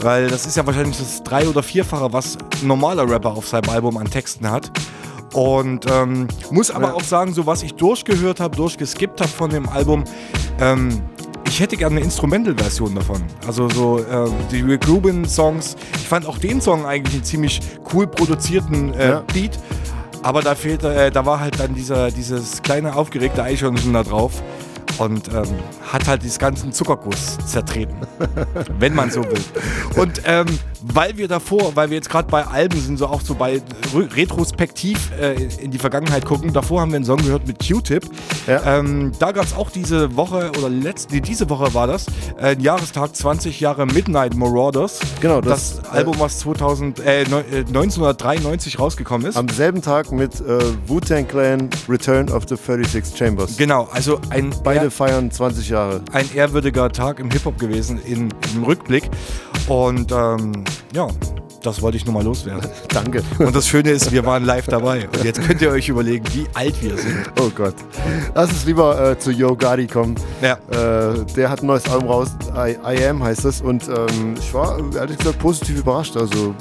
[0.00, 3.68] Weil das ist ja wahrscheinlich das drei- oder vierfache, was ein normaler Rapper auf seinem
[3.70, 4.70] Album an Texten hat.
[5.32, 6.94] Und ähm, muss aber Ja.
[6.94, 10.04] auch sagen, so was ich durchgehört habe, durchgeskippt habe von dem Album,
[10.60, 11.00] ähm,
[11.48, 13.22] ich hätte gerne eine Instrumental-Version davon.
[13.46, 15.76] Also so äh, die Rick Rubin-Songs.
[15.96, 17.60] Ich fand auch den Song eigentlich einen ziemlich
[17.92, 19.24] cool produzierten äh, Ja.
[19.32, 19.58] Beat.
[20.22, 24.42] Aber da fehlte, äh, da war halt dann dieser, dieses kleine aufgeregte Eichhörnchen da drauf.
[24.98, 25.48] Und ähm,
[25.92, 27.96] hat halt dieses ganzen Zuckerguss zertreten.
[28.78, 29.44] wenn man so will.
[29.96, 30.46] Und ähm,
[30.92, 33.62] weil wir davor, weil wir jetzt gerade bei Alben sind, so auch so bei
[33.94, 38.04] retrospektiv äh, in die Vergangenheit gucken, davor haben wir einen Song gehört mit Q-Tip.
[38.46, 38.78] Ja.
[38.78, 42.06] Ähm, da gab es auch diese Woche, oder letzte, nee, diese Woche war das,
[42.40, 45.00] äh, Jahrestag 20 Jahre Midnight Marauders.
[45.20, 49.36] Genau, das, das Album, was 2000, äh, 1993 rausgekommen ist.
[49.36, 53.56] Am selben Tag mit äh, Wu-Tang Clan Return of the 36 Chambers.
[53.56, 54.54] Genau, also ein.
[54.62, 56.02] Beide feiern 20 Jahre.
[56.12, 59.10] Ein ehrwürdiger Tag im Hip-Hop gewesen, in, im Rückblick.
[59.68, 61.08] Und ähm, ja,
[61.62, 62.68] das wollte ich nur mal loswerden.
[62.88, 63.22] Danke.
[63.38, 65.08] Und das Schöne ist, wir waren live dabei.
[65.08, 67.30] Und jetzt könnt ihr euch überlegen, wie alt wir sind.
[67.40, 67.74] Oh Gott.
[68.34, 70.14] Lass uns lieber äh, zu Yo Gotti kommen.
[70.42, 70.58] Ja.
[70.70, 72.28] Äh, der hat ein neues Album raus.
[72.54, 73.62] I, I Am heißt es.
[73.62, 76.16] Und ähm, ich war ehrlich gesagt positiv überrascht.
[76.16, 76.54] Also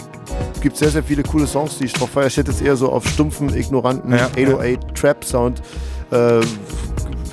[0.62, 2.28] gibt sehr, sehr viele coole Songs, die ich drauf feiere.
[2.28, 5.62] Ich hätte jetzt eher so auf stumpfen, ignoranten Ja, 808 Trap Sound
[6.12, 6.39] äh,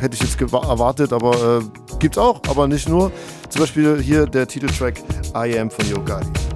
[0.00, 3.12] hätte ich jetzt erwartet, aber äh, gibt's auch, aber nicht nur.
[3.48, 4.94] Zum Beispiel hier der Titeltrack
[5.34, 6.49] I Am von Yo Gotti.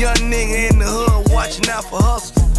[0.00, 2.56] Young nigga in the hood watching out for hustlers.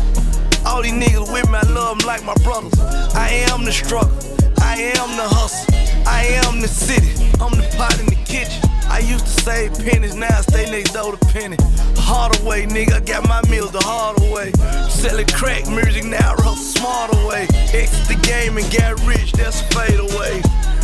[0.64, 2.78] All these niggas with me, I love them like my brothers.
[3.18, 4.14] I am the struggle.
[4.62, 5.74] I am the hustle.
[6.06, 7.10] I am the city.
[7.42, 8.62] I'm the pot in the kitchen.
[8.86, 11.58] I used to save pennies, now I stay next door to Penny.
[11.98, 14.52] Harder way, nigga, I got my meals the harder way.
[14.92, 17.48] Selling crack music now, I hustle smarter way.
[17.74, 20.44] Exit the game and get rich, that's fade away.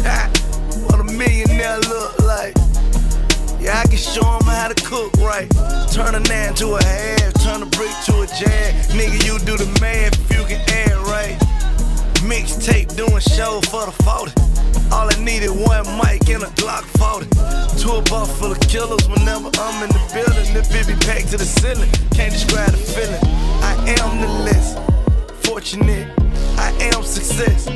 [0.09, 0.25] Ah,
[0.89, 2.57] what a millionaire look like.
[3.67, 5.51] Yeah, I can show 'em how to cook right.
[5.91, 8.71] Turn a nine to a half, turn a brick to a jag.
[8.95, 11.35] Nigga, you do the math if you can add right.
[12.23, 14.31] Mixtape doing show for the 40.
[14.93, 17.27] All I needed one mic and a Glock 40.
[17.75, 20.47] Tour bus full of killers whenever I'm in the building.
[20.53, 21.91] The be packed to the ceiling.
[22.15, 23.23] Can't describe the feeling.
[23.71, 24.79] I am the list.
[25.43, 26.07] Fortunate,
[26.57, 27.67] I am success.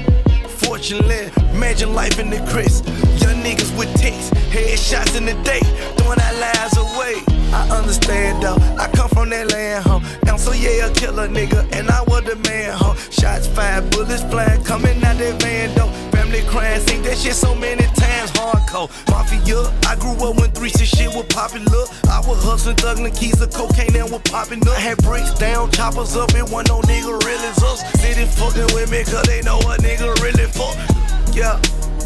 [0.63, 2.81] Fortunate, imagine life in the Chris.
[3.21, 5.61] Young niggas with ticks, headshots in the day,
[5.97, 7.15] throwing our lives away.
[7.53, 10.01] I understand though, I come from that land, ho.
[10.27, 12.95] I'm so yeah, a killer nigga, and I was the man, ho.
[13.09, 15.91] Shots fired, bullets flying, coming out that van, though.
[16.11, 18.89] Family crying, seen that shit so many times, hardcore.
[19.09, 21.83] Mafia, I grew up when 3 6 shit was popular.
[22.09, 24.77] I was hustling, thugging the keys of cocaine and was popping up.
[24.77, 27.83] I had bricks down, choppers up, it wasn't no nigga really us.
[28.41, 30.73] Fucking with me, cause they know a nigga really fuck.
[31.35, 31.61] Yeah.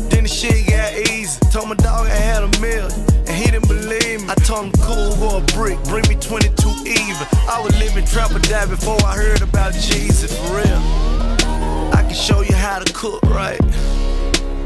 [0.09, 1.39] Then the shit got easy.
[1.49, 2.91] Told my dog I had a million,
[3.25, 4.27] and he didn't believe me.
[4.29, 6.51] I told him cool, go a brick, bring me 22
[6.85, 7.27] even.
[7.47, 10.81] I was living trap or die before I heard about Jesus for real.
[11.95, 13.59] I can show you how to cook right,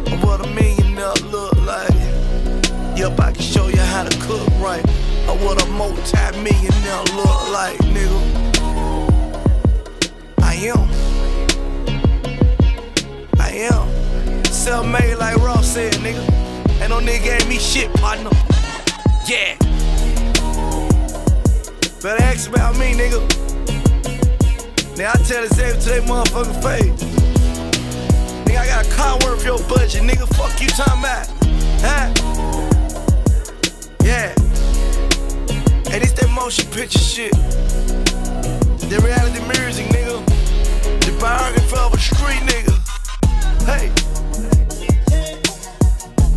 [0.09, 1.93] and what a millionaire look like.
[2.97, 4.83] Yup, I can show you how to cook right,
[5.29, 8.19] or what a multi-millionaire look like, nigga.
[10.41, 11.18] I am.
[13.61, 14.45] Am.
[14.45, 16.23] Self-made like Ross said, nigga.
[16.79, 18.29] Ain't no nigga gave me shit, partner.
[19.27, 19.57] Yeah.
[22.01, 23.19] Better ask about me, nigga.
[24.97, 27.03] Now I tell this every to they motherfucking face.
[28.45, 30.27] Nigga, I got a car worth your budget, nigga.
[30.35, 31.27] Fuck you talking about.
[31.81, 32.13] Huh?
[34.03, 34.33] Yeah.
[35.89, 37.33] Hey, this that motion picture shit.
[38.89, 40.25] The reality music, nigga.
[41.05, 42.78] The biography of a street nigga.
[43.65, 43.89] Hey.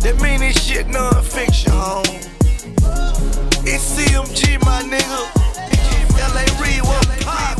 [0.01, 2.03] That mean this shit non-fiction, home.
[3.65, 5.21] It's CMG, my nigga.
[6.19, 7.57] LA Reid, what pop?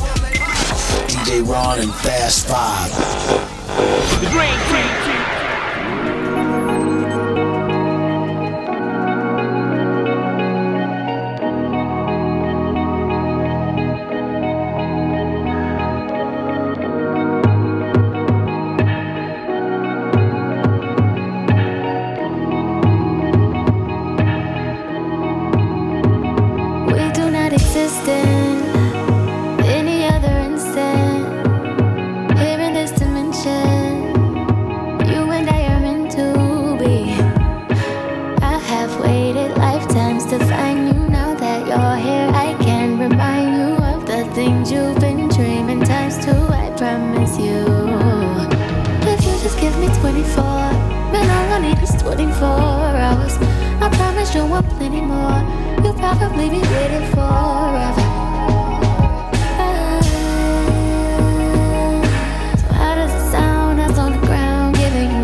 [1.07, 2.91] DJ Ron and Fast Five.
[4.19, 4.59] The green
[6.37, 6.52] We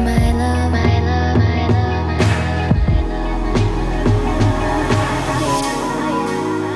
[0.06, 2.20] my love, my love.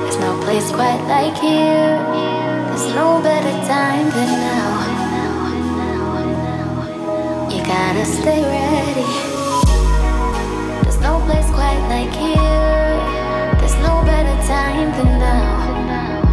[0.00, 1.98] There's no place quite like here.
[2.68, 4.72] There's no better time than now.
[7.50, 9.33] You gotta stay ready.
[11.04, 13.58] No place quite like here.
[13.60, 16.24] There's no better time than now.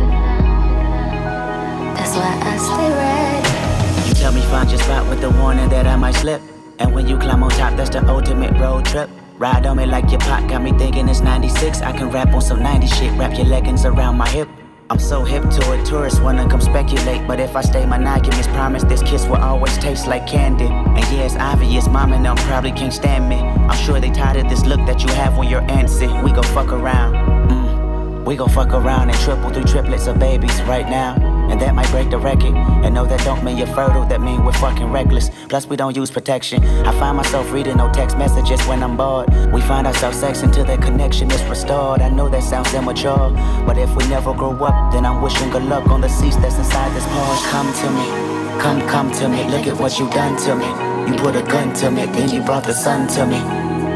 [1.94, 4.08] That's why I stay ready.
[4.08, 6.42] You tell me find your spot with the warning that I might slip.
[6.80, 9.10] And when you climb on top, that's the ultimate road trip.
[9.38, 11.82] Ride on me like your pot, got me thinking it's 96.
[11.82, 14.48] I can rap on some 90 shit, wrap your leggings around my hip.
[14.90, 17.28] I'm so hip to it, tourists wanna come speculate.
[17.28, 20.68] But if I stay monogamous, promise this kiss will always taste like candy.
[20.68, 23.51] And yeah, it's obvious, mom and them probably can't stand me.
[23.70, 26.07] I'm sure they tired of this look that you have when you're antsy.
[26.24, 27.14] We gon' fuck around.
[27.49, 28.26] Mm.
[28.26, 31.16] We gon' fuck around and triple through triplets of babies right now.
[31.49, 32.55] And that might break the record.
[32.55, 35.30] And no, that don't mean you're fertile, that mean we're fucking reckless.
[35.49, 36.64] Plus, we don't use protection.
[36.64, 39.28] I find myself reading no text messages when I'm bored.
[39.51, 42.01] We find ourselves sex until that connection is restored.
[42.01, 43.32] I know that sounds immature,
[43.66, 46.57] but if we never grow up, then I'm wishing good luck on the seats that's
[46.57, 47.49] inside this Porsche.
[47.51, 49.43] Come to me, come, come to me.
[49.49, 50.91] Look at what you done to me.
[51.08, 53.39] You put a gun to me, then you brought the sun to me.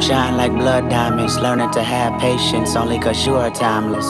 [0.01, 4.05] Shine like blood diamonds, learning to have patience only cause you are timeless.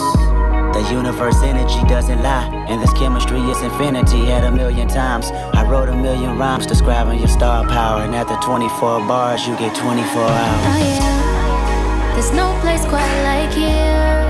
[0.76, 5.32] The universe energy doesn't lie, and this chemistry is infinity at a million times.
[5.32, 9.74] I wrote a million rhymes describing your star power, and after 24 bars, you get
[9.76, 10.66] 24 hours.
[10.68, 14.26] Oh yeah, there's no place quite like here.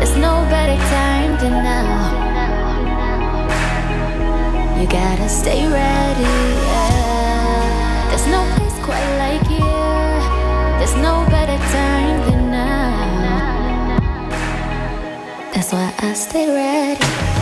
[0.00, 2.24] There's no better time than now.
[4.80, 6.75] You gotta stay ready.
[10.86, 13.98] There's no better time than now.
[15.52, 17.35] That's why I stay ready.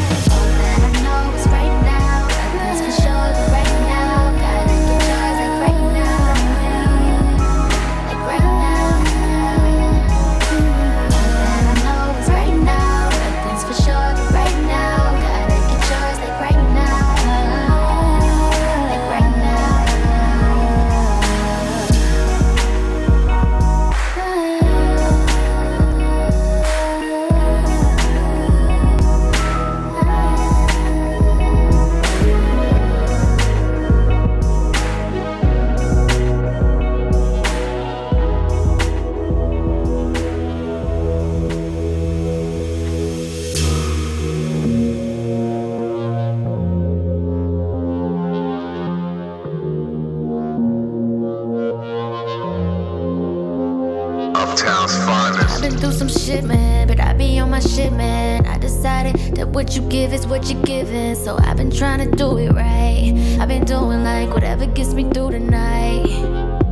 [56.24, 58.46] Shit, man, but I be on my shit, man.
[58.46, 62.16] I decided that what you give is what you're giving, so I've been trying to
[62.16, 63.12] do it right.
[63.38, 66.08] I've been doing like whatever gets me through the night.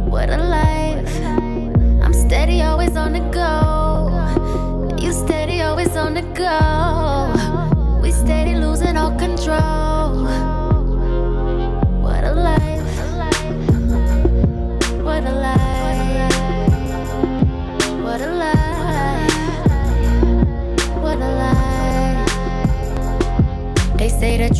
[0.08, 1.20] What a life.
[2.02, 4.96] I'm steady, always on the go.
[4.98, 8.00] You steady, always on the go.
[8.00, 9.81] We steady losing all control.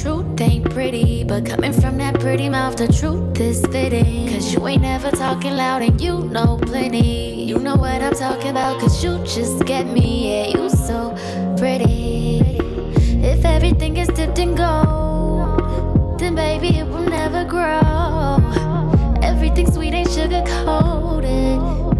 [0.03, 4.29] Truth ain't pretty, but coming from that pretty mouth, the truth is fitting.
[4.29, 7.45] Cause you ain't never talking loud and you know plenty.
[7.45, 10.09] You know what I'm talking about, cause you just get me.
[10.29, 11.15] Yeah, you so
[11.57, 12.41] pretty.
[13.23, 18.41] If everything is dipped in gold, then baby it will never grow.
[19.23, 21.92] Everything sweet ain't sugar coated.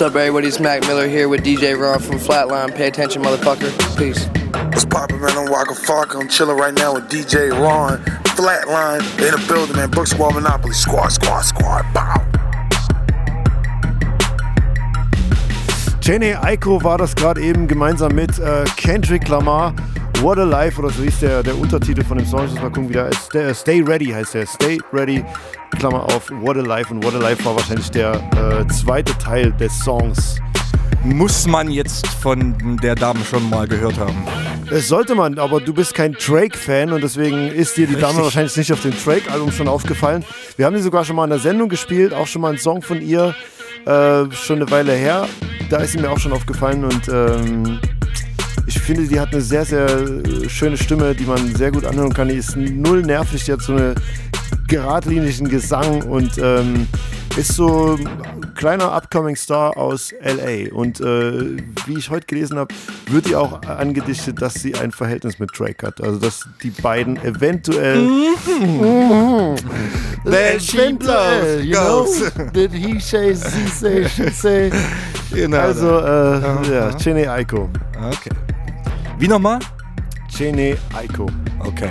[0.00, 0.48] What's up, everybody?
[0.48, 2.74] It's Mac Miller here with DJ Ron from Flatline.
[2.74, 3.68] Pay attention, motherfucker.
[3.98, 4.28] Peace.
[4.72, 5.36] What's poppin', man?
[5.36, 6.18] I'm Waka Flocka.
[6.18, 7.98] I'm chillin' right now with DJ Ron.
[8.32, 9.90] Flatline in the building, man.
[9.90, 10.72] Brick Squad Monopoly.
[10.72, 11.84] Squad, squad, squad.
[11.92, 12.16] Pow.
[16.00, 19.74] Jhené Aiko war das gerade eben gemeinsam mit äh, Kendrick Lamar.
[20.20, 22.44] What a Life oder so hieß der, der Untertitel von dem Song.
[22.44, 23.32] Ich muss mal gucken, wie der ist.
[23.32, 24.46] Der, Stay Ready heißt der.
[24.46, 25.24] Stay Ready,
[25.78, 26.92] Klammer auf, What a Life.
[26.92, 30.36] Und What a Life war wahrscheinlich der äh, zweite Teil des Songs.
[31.04, 34.14] Muss man jetzt von der Dame schon mal gehört haben.
[34.68, 38.24] Das sollte man, aber du bist kein Drake-Fan und deswegen ist dir die Dame Richtig.
[38.24, 40.22] wahrscheinlich nicht auf dem Drake-Album schon aufgefallen.
[40.58, 42.82] Wir haben die sogar schon mal in der Sendung gespielt, auch schon mal einen Song
[42.82, 43.34] von ihr,
[43.86, 45.26] äh, schon eine Weile her.
[45.70, 47.80] Da ist sie mir auch schon aufgefallen und ähm,
[48.66, 52.12] ich finde, die hat eine sehr, sehr äh, schöne Stimme, die man sehr gut anhören
[52.12, 52.28] kann.
[52.28, 53.94] Die ist null nervig, die hat so einen
[54.68, 56.86] geradlinigen Gesang und ähm,
[57.36, 60.72] ist so ein kleiner Upcoming Star aus LA.
[60.74, 61.56] Und äh,
[61.86, 62.74] wie ich heute gelesen habe,
[63.08, 66.00] wird ihr auch angedichtet, dass sie ein Verhältnis mit Drake hat.
[66.00, 68.02] Also, dass die beiden eventuell.
[68.02, 69.56] Mhm.
[70.24, 72.06] Then she blows, you know?
[72.72, 74.70] he say, she say, she say.
[75.32, 75.58] Genau.
[75.58, 76.62] Also, äh, Aha.
[76.70, 77.70] ja, Chene Aiko.
[77.96, 78.30] Okay.
[79.20, 79.58] Wie nochmal?
[80.34, 81.26] Chene Aiko.
[81.58, 81.90] Okay.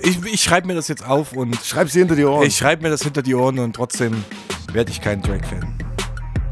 [0.00, 1.54] Ich, ich schreibe mir das jetzt auf und.
[1.64, 2.44] Schreib sie hinter die Ohren.
[2.44, 4.24] Ich schreibe mir das hinter die Ohren und trotzdem
[4.72, 5.64] werde ich kein Drake-Fan.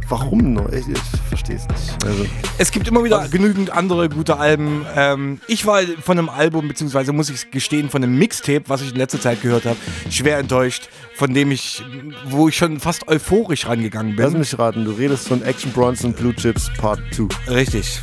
[0.08, 0.72] Warum nur?
[0.72, 0.98] Ich, ich
[1.28, 2.04] verstehe es nicht.
[2.04, 2.26] Also,
[2.58, 4.86] Es gibt immer wieder genügend andere gute Alben.
[4.94, 8.92] Ähm, ich war von einem Album, beziehungsweise muss ich gestehen, von einem Mixtape, was ich
[8.92, 9.78] in letzter Zeit gehört habe,
[10.10, 11.82] schwer enttäuscht, von dem ich,
[12.26, 14.24] wo ich schon fast euphorisch rangegangen bin.
[14.24, 17.52] lass mich raten, du redest von Action Bronson Blue Chips Part 2.
[17.52, 18.00] Richtig.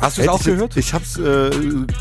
[0.00, 0.76] Hast du es auch ich gehört?
[0.76, 1.50] Ich hab's äh,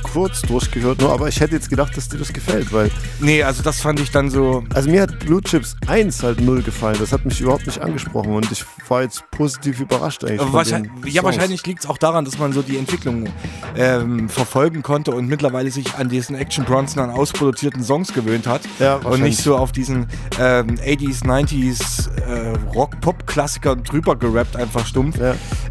[0.03, 2.91] kurz durchgehört, nur, aber ich hätte jetzt gedacht, dass dir das gefällt, weil.
[3.19, 4.63] Nee, also das fand ich dann so.
[4.73, 6.97] Also mir hat Blue Chips 1 halt null gefallen.
[6.99, 10.41] Das hat mich überhaupt nicht angesprochen und ich war jetzt positiv überrascht eigentlich.
[10.41, 13.27] von Wahrscheinlich, ja, wahrscheinlich liegt es auch daran, dass man so die Entwicklung
[13.75, 18.61] ähm, verfolgen konnte und mittlerweile sich an diesen Action Bronson an ausproduzierten Songs gewöhnt hat.
[18.79, 20.07] Ja, und nicht so auf diesen
[20.39, 25.17] ähm, 80s, 90s äh, Rock-Pop-Klassiker drüber gerappt, einfach stumpf.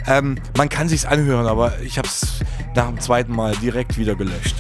[0.09, 1.99] Ähm, man kann sich's anhören, aber ich
[2.75, 4.57] nach dem zweiten Mal direkt wieder gelöscht.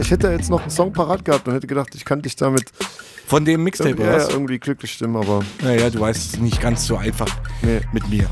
[0.00, 2.64] Ich hätte jetzt noch einen Song parat gehabt und hätte gedacht, ich kann dich damit.
[3.26, 5.42] Von dem Mixtape, irgendwie, oder ja, irgendwie glücklich stimmen, aber.
[5.62, 7.28] Naja, du weißt es ist nicht ganz so einfach
[7.62, 7.80] Nee.
[7.92, 8.28] mit mir.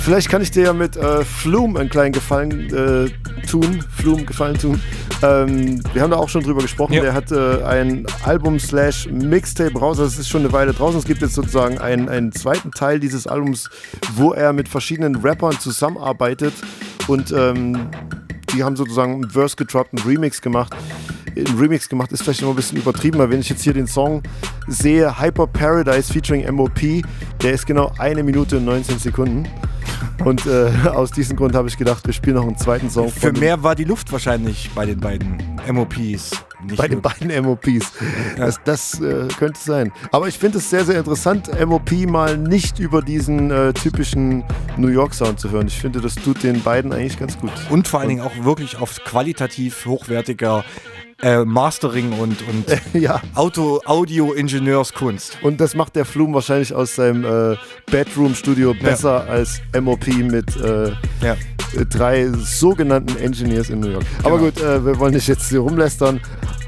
[0.00, 3.10] Vielleicht kann ich dir ja mit äh, Flume einen kleinen Gefallen äh,
[3.46, 3.84] tun.
[3.94, 4.80] Flume Gefallen tun.
[5.22, 6.94] Ähm, wir haben da auch schon drüber gesprochen.
[6.94, 7.02] Ja.
[7.02, 9.98] Der hat äh, ein Album slash Mixtape raus.
[9.98, 10.98] Das ist schon eine Weile draußen.
[10.98, 13.68] Es gibt jetzt sozusagen einen, einen zweiten Teil dieses Albums,
[14.14, 16.54] wo er mit verschiedenen Rappern zusammenarbeitet
[17.10, 17.88] und ähm,
[18.54, 20.72] die haben sozusagen einen Verse gedroppt, einen Remix gemacht.
[21.36, 23.86] Ein Remix gemacht ist vielleicht noch ein bisschen übertrieben, weil wenn ich jetzt hier den
[23.86, 24.22] Song
[24.68, 26.80] sehe, Hyper Paradise featuring MOP,
[27.42, 29.48] der ist genau eine Minute und 19 Sekunden.
[30.24, 33.10] Und äh, aus diesem Grund habe ich gedacht, wir spielen noch einen zweiten Song.
[33.10, 35.38] Für mehr war die Luft wahrscheinlich bei den beiden
[35.70, 36.30] MOPs.
[36.62, 37.92] Nicht bei den beiden MOPs.
[38.36, 39.92] Das, das äh, könnte sein.
[40.12, 44.44] Aber ich finde es sehr, sehr interessant, MOP mal nicht über diesen äh, typischen
[44.76, 45.66] New York Sound zu hören.
[45.68, 47.52] Ich finde, das tut den beiden eigentlich ganz gut.
[47.70, 50.64] Und vor allen Dingen auch wirklich auf qualitativ hochwertiger
[51.22, 52.64] äh, Mastering und, und
[53.00, 53.20] ja.
[53.34, 55.38] Auto, Audio-Ingenieurskunst.
[55.42, 57.56] Und das macht der Flum wahrscheinlich aus seinem äh,
[57.90, 60.90] Bedroom-Studio besser als MOP mit äh,
[61.22, 61.36] Ja.
[61.90, 64.04] drei sogenannten Engineers in New York.
[64.22, 64.50] Aber Genau.
[64.50, 66.20] gut, äh, wir wollen nicht jetzt hier rumlästern.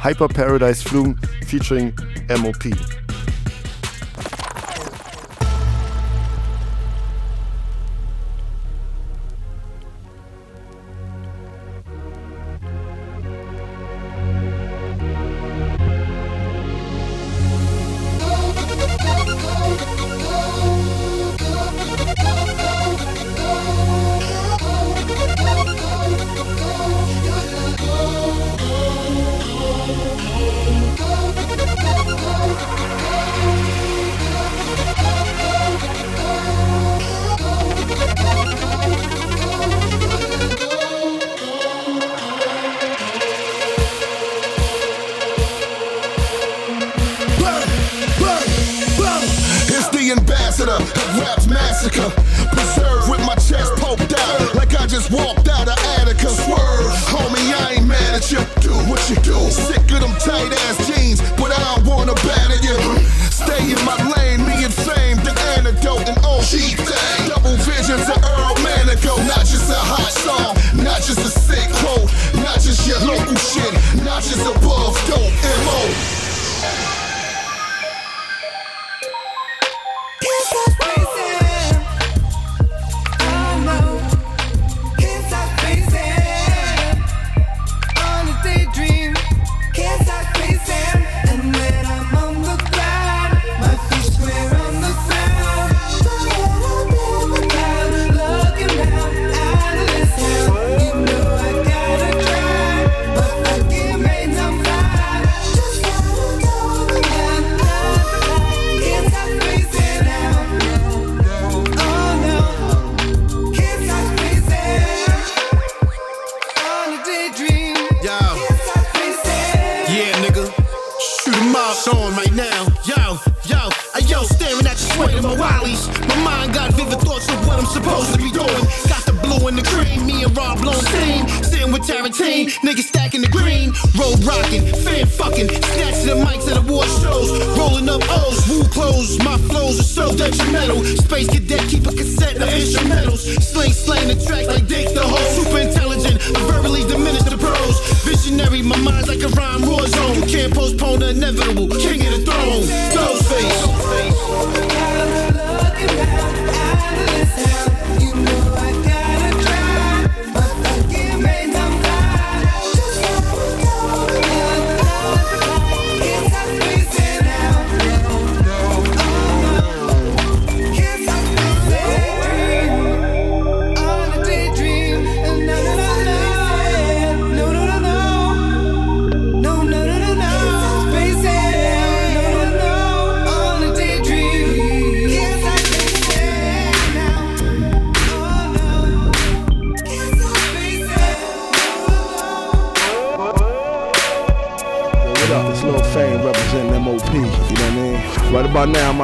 [0.02, 1.14] Hyper Paradise Flume
[1.46, 1.92] featuring
[2.40, 2.64] MOP.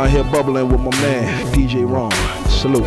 [0.09, 2.11] Out here bubbling with my man, DJ Ron.
[2.49, 2.85] Salute.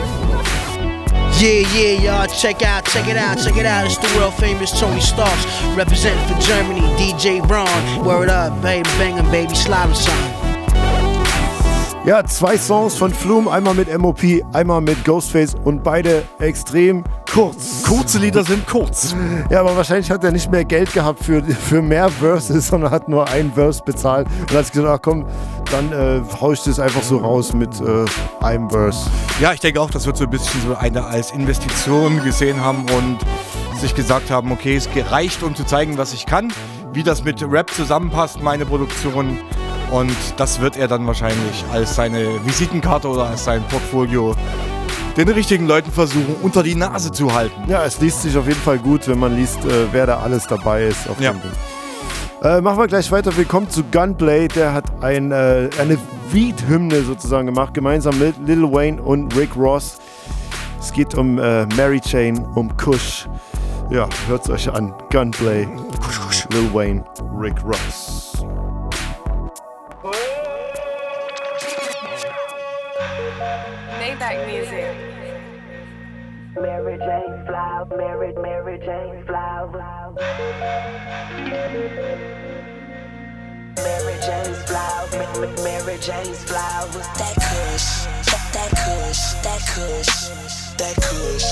[1.39, 2.27] Yeah, yeah, y'all.
[2.27, 3.85] Check out, check it out, check it out.
[3.85, 5.45] It's the world famous Tony Starks
[5.75, 8.05] representing for Germany, DJ Braun.
[8.05, 10.41] Word up, baby, banging, baby, sliding son.
[12.03, 17.83] Ja, zwei Songs von Flume, einmal mit MOP, einmal mit Ghostface und beide extrem kurz.
[17.83, 19.15] Kurze Lieder sind kurz.
[19.51, 23.07] Ja, aber wahrscheinlich hat er nicht mehr Geld gehabt für, für mehr Verses, sondern hat
[23.07, 25.27] nur ein Verse bezahlt und hat gesagt, ach komm,
[25.71, 28.05] dann äh, hau ich das einfach so raus mit äh,
[28.43, 29.09] einem Verse.
[29.39, 32.85] Ja, ich denke auch, das wird so ein bisschen so eine als Investition gesehen haben
[32.89, 33.17] und
[33.79, 36.51] sich gesagt haben, okay, es reicht, um zu zeigen, was ich kann,
[36.93, 39.39] wie das mit Rap zusammenpasst, meine Produktion.
[39.89, 44.35] Und das wird er dann wahrscheinlich als seine Visitenkarte oder als sein Portfolio
[45.17, 47.63] den richtigen Leuten versuchen, unter die Nase zu halten.
[47.67, 50.47] Ja, es liest sich auf jeden Fall gut, wenn man liest, äh, wer da alles
[50.47, 51.09] dabei ist.
[51.09, 51.31] Auf Ja.
[51.33, 51.51] dem Ding.
[52.41, 53.37] Äh, machen wir gleich weiter.
[53.37, 54.47] Willkommen zu Gunplay.
[54.47, 55.95] Der hat ein, äh, eine
[56.31, 59.99] Weed-Hymne sozusagen gemacht, gemeinsam mit Lil Wayne und Rick Ross.
[60.79, 63.27] Es geht um äh, Mary Jane, um Kush.
[63.91, 64.91] Ja, hört's euch an.
[65.11, 65.67] Gunplay,
[66.49, 67.05] Lil Wayne,
[67.39, 68.30] Rick Ross.
[76.61, 80.13] Mary Jane Flower, Mary, Mary Jane Flower.
[83.77, 87.07] Mary Jane's flower, Ma- Ma- Mary Jane's flowers.
[87.17, 90.13] That kush, that, that kush, that kush,
[90.77, 91.47] that kush,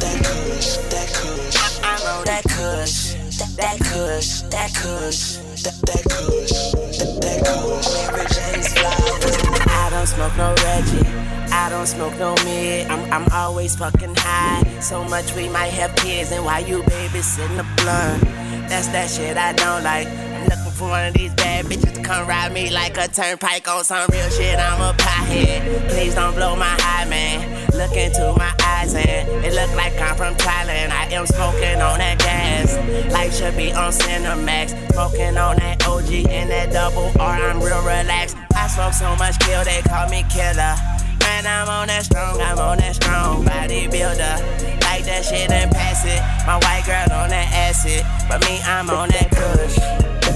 [0.00, 1.80] that kush, that kush.
[1.84, 7.88] I'm on that kush, that, that kush, that kush, that, that kush, that, that kush.
[7.94, 9.36] Mary Jane's flowers.
[9.68, 11.37] I don't smoke no Reggie.
[11.58, 12.86] I don't smoke no mid.
[12.86, 14.62] I'm, I'm always fucking high.
[14.80, 18.22] So much we might have kids, and why you babysitting the blunt?
[18.70, 20.06] That's that shit I don't like.
[20.06, 23.66] I'm looking for one of these bad bitches to come ride me like a turnpike
[23.66, 24.56] on some real shit.
[24.56, 25.88] I'm a pothead.
[25.90, 27.42] Please don't blow my high, man.
[27.72, 30.90] Look into my eyes, and it look like I'm from Thailand.
[30.92, 32.78] I am smoking on that gas.
[33.12, 34.92] Life should be on Cinemax.
[34.92, 37.34] Smoking on that OG and that double R.
[37.34, 38.36] I'm real relaxed.
[38.54, 40.97] I smoke so much kill, they call me killer.
[41.38, 44.82] Man, I'm on that strong, I'm on that strong bodybuilder.
[44.82, 46.18] Like that shit and pass it.
[46.50, 49.78] My white girl on that acid, but me, I'm on that kush,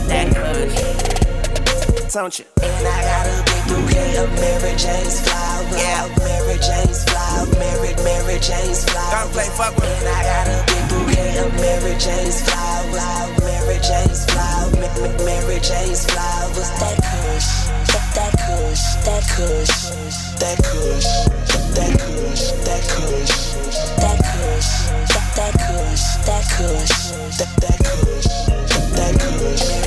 [0.06, 0.78] that kush.
[2.14, 2.44] Don't you?
[2.62, 5.74] And I got a big bouquet of Mary Jane's flowers.
[5.74, 7.50] Yeah, Mary Jane's flowers.
[7.58, 9.10] Mary, Mary Jane's flowers.
[9.10, 10.06] Don't play fuck with me.
[10.06, 12.71] And I got a big bouquet of Mary Jane's flowers.
[12.92, 14.68] Mary Jane's Ma-
[15.24, 16.68] Mary Jane's flowers.
[16.78, 17.48] That kush,
[17.88, 19.74] that, kush, that kush,
[20.38, 21.08] that kush,
[21.72, 23.34] that kush, that kush,
[23.96, 24.72] that kush,
[25.24, 26.94] that, kush, that kush,
[27.38, 28.28] that, that kush,
[28.92, 29.81] that kush.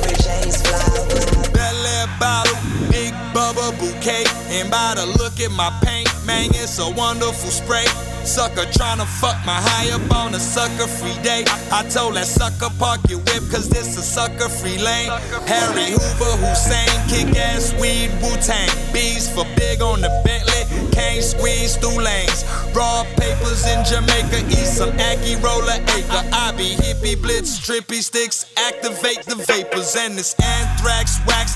[3.72, 4.24] Bouquet.
[4.50, 7.86] And by the look at my paint, man, it's a wonderful spray.
[8.26, 11.44] Sucker tryna fuck my high up on a sucker free day.
[11.70, 15.10] I told that sucker park your whip, cause this a sucker free lane.
[15.46, 18.68] Harry Hoover, Hussein, kick ass weed, Wu Tang.
[18.92, 22.42] Bees for big on the Bentley, can't squeeze through lanes.
[22.74, 26.26] Raw papers in Jamaica, eat some Aki roller acre.
[26.34, 29.94] I be hippie blitz, trippy sticks, activate the vapors.
[29.94, 31.54] And this anthrax wax,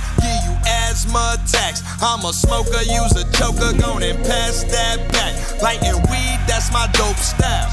[1.01, 1.82] asthma attacks.
[2.03, 5.32] I'm a smoker, use a choker, gon' and pass that back.
[5.62, 7.70] Lighting weed, that's my dope style.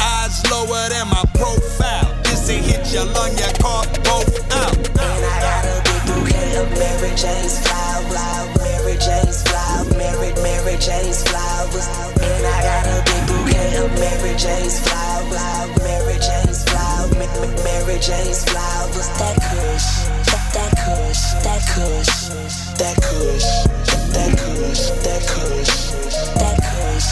[0.00, 2.14] Eyes lower than my profile.
[2.22, 4.76] This ain't hit your lung, your car both out.
[4.76, 8.58] And I got a big bouquet of Mary Jane's flowers.
[8.62, 9.96] Mary Jane's flowers.
[9.96, 11.86] Mary, Mary Jane's flowers.
[12.22, 13.50] And I got a big bouquet
[14.40, 19.08] Jane's flowers, Mary Jane's flowers, Mary Jane's flowers.
[19.20, 20.08] That kush,
[20.52, 22.28] that that kush, that kush,
[22.78, 23.48] that kush,
[24.14, 25.72] that kush, that kush,
[26.34, 27.08] that kush,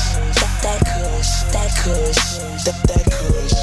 [0.62, 2.22] that kush, that kush,
[2.64, 3.57] that that kush,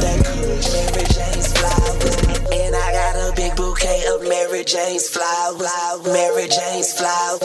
[0.00, 0.68] that kush.
[0.72, 2.16] Mary Jane's flowers,
[2.52, 7.40] and I got a big bouquet of Mary Jane's flowers, Mary Jane's flowers,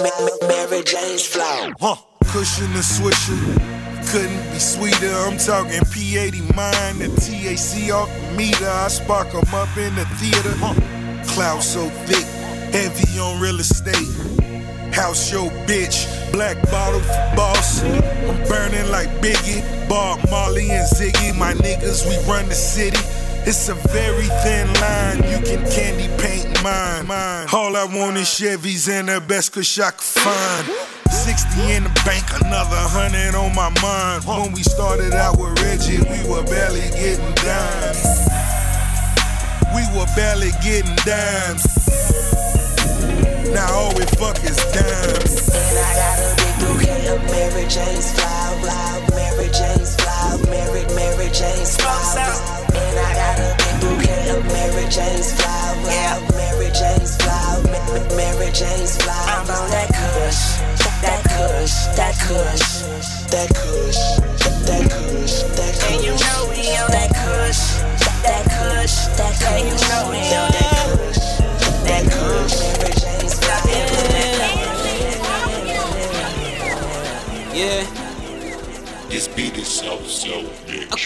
[0.48, 1.74] Mary Jane's flowers.
[1.80, 1.96] Huh.
[2.32, 3.72] Cushion and swisher.
[4.12, 5.14] Couldn't be sweeter.
[5.28, 8.70] I'm talking P80 mine, the TAC off the meter.
[8.70, 10.54] I spark 'em up in the theater.
[10.58, 10.74] Huh.
[11.28, 12.26] Cloud so thick,
[12.74, 14.08] heavy on real estate.
[14.94, 17.84] House your bitch, black bottle for boss.
[17.84, 21.38] I'm burning like Biggie, Bob Marley and Ziggy.
[21.38, 23.00] My niggas, we run the city.
[23.44, 27.08] It's a very thin line, you can candy paint mine.
[27.54, 30.68] All I want is Chevys and the best kush I could find.
[31.12, 34.26] 60 in the bank, another hundred on my mind.
[34.26, 38.22] When we started out with Reggie, we were barely getting dimes.
[39.74, 41.64] We were barely getting dimes.
[43.54, 45.48] Now all we fuck is dimes.
[45.48, 51.30] And I got a big bouquet of Mary Jane's flowers, Mary Jane's flowers, Mary Mary
[51.32, 52.40] Jane's flowers.
[52.76, 58.98] And I got a big bouquet of Mary Jane's flowers, Mary Jane's flowers, Mary Jane's
[59.02, 59.50] flowers.
[59.50, 60.60] I'm on that kush,
[61.00, 62.68] that kush, that kush,
[63.32, 64.41] that kush,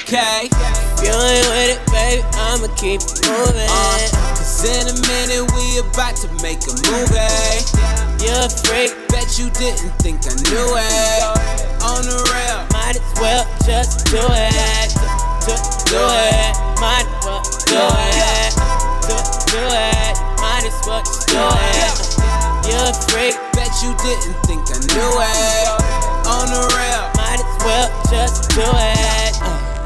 [0.06, 0.50] Okay.
[0.54, 3.66] If you ain't with it, baby, I'ma keep it moving.
[3.66, 7.58] Uh, Cause in a minute, we about to make a movie.
[8.22, 11.22] You're a freak, bet you didn't think I knew it.
[11.82, 14.94] On the rail, might as well just do it.
[15.42, 15.58] Do,
[15.90, 18.54] do it, might as well do it.
[19.10, 19.18] Do,
[19.58, 21.98] do it, might as well just do it.
[22.70, 25.66] You're a freak, bet you didn't think I knew it.
[26.30, 29.35] On the rail, might as well just do it.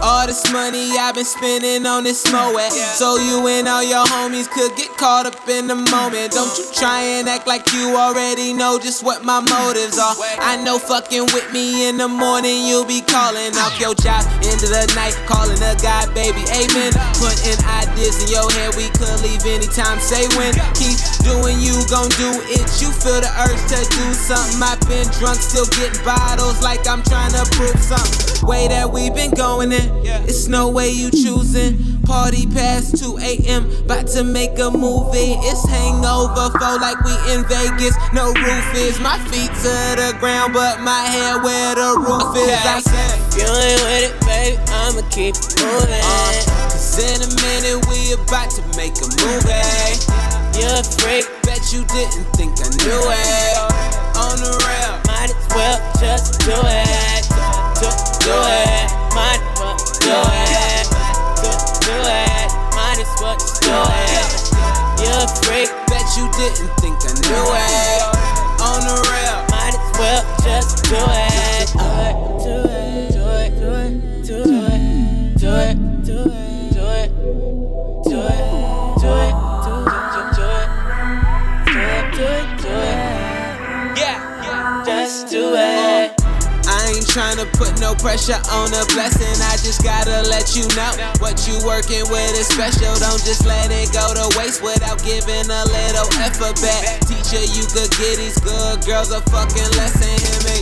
[0.01, 2.71] All this money I've been spending on this Moet.
[2.71, 6.31] So you and all your homies could get caught up in the moment.
[6.31, 10.15] Don't you try and act like you already know just what my motives are.
[10.39, 14.23] I know fucking with me in the morning, you'll be calling off your job.
[14.39, 16.95] End of the night, calling a guy, baby, amen.
[17.19, 20.55] Putting ideas in your head, we could leave anytime, say when.
[20.79, 20.95] Keep
[21.27, 22.63] doing you, gon' do it.
[22.79, 24.63] You feel the urge to do something.
[24.63, 28.47] I've been drunk, still getting bottles like I'm trying to prove something.
[28.47, 29.88] Way that we've been going in,
[30.29, 31.77] it's no way you choosing.
[32.03, 35.37] Party past 2 a.m., about to make a movie.
[35.45, 37.93] It's hangover, flow like we in Vegas.
[38.13, 42.49] No roof is my feet to the ground, but my head where the roof is.
[42.65, 46.01] I said, you ain't with it, baby, I'ma keep it moving.
[46.01, 49.93] Uh, cause in a minute, we about to make a movie.
[50.57, 53.57] You're a freak, bet you didn't think I knew it.
[54.17, 57.21] On the rail, might as well just do it.
[57.79, 57.87] Do,
[58.25, 58.98] do it,
[87.59, 89.35] put no pressure on a blessing.
[89.43, 92.95] I just gotta let you know what you working with is special.
[93.03, 97.03] Don't just let it go to waste without giving a little effort back.
[97.03, 100.07] Teacher, you could get these good girls a fucking lesson.
[100.07, 100.57] Hear me?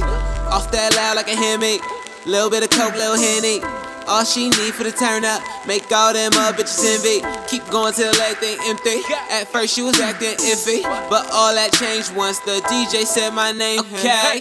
[0.49, 1.77] Off that loud like a hemi.
[2.25, 3.61] Little bit of coke, little henny.
[4.07, 7.19] All she need for the turn up, make all them other bitches envy.
[7.47, 9.03] Keep going till everything empty.
[9.29, 13.51] At first she was acting iffy, but all that changed once the DJ said my
[13.51, 13.81] name.
[13.99, 14.39] Okay,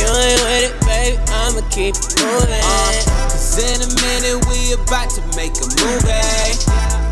[0.00, 2.64] you ain't with it, baby, I'ma keep it moving.
[3.28, 6.56] Cause in a minute we about to make a movie.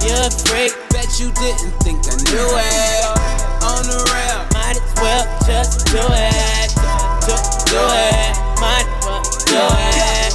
[0.01, 3.05] You're a freak, bet you didn't think I knew it.
[3.61, 6.69] On the rail, might as well just do it.
[7.29, 7.37] Do,
[7.69, 10.33] do it, might as well do it.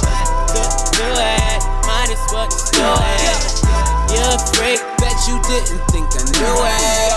[0.54, 0.62] Do,
[0.94, 1.58] do it,
[1.90, 3.42] might as well just do it.
[4.14, 7.12] You're a freak, bet you didn't think I knew it.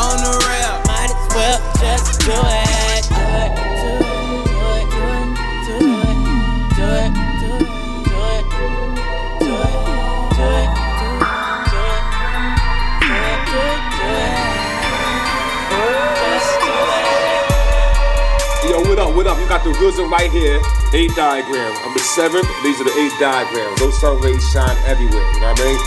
[0.00, 2.20] On the rail, might as well just.
[2.20, 2.89] Do it,
[19.50, 20.62] got the rhythm right here,
[20.94, 21.74] eight diagram.
[21.82, 23.80] I'm the seventh, these are the eight diagrams.
[23.82, 25.80] Those sun rays shine everywhere, you know what I mean?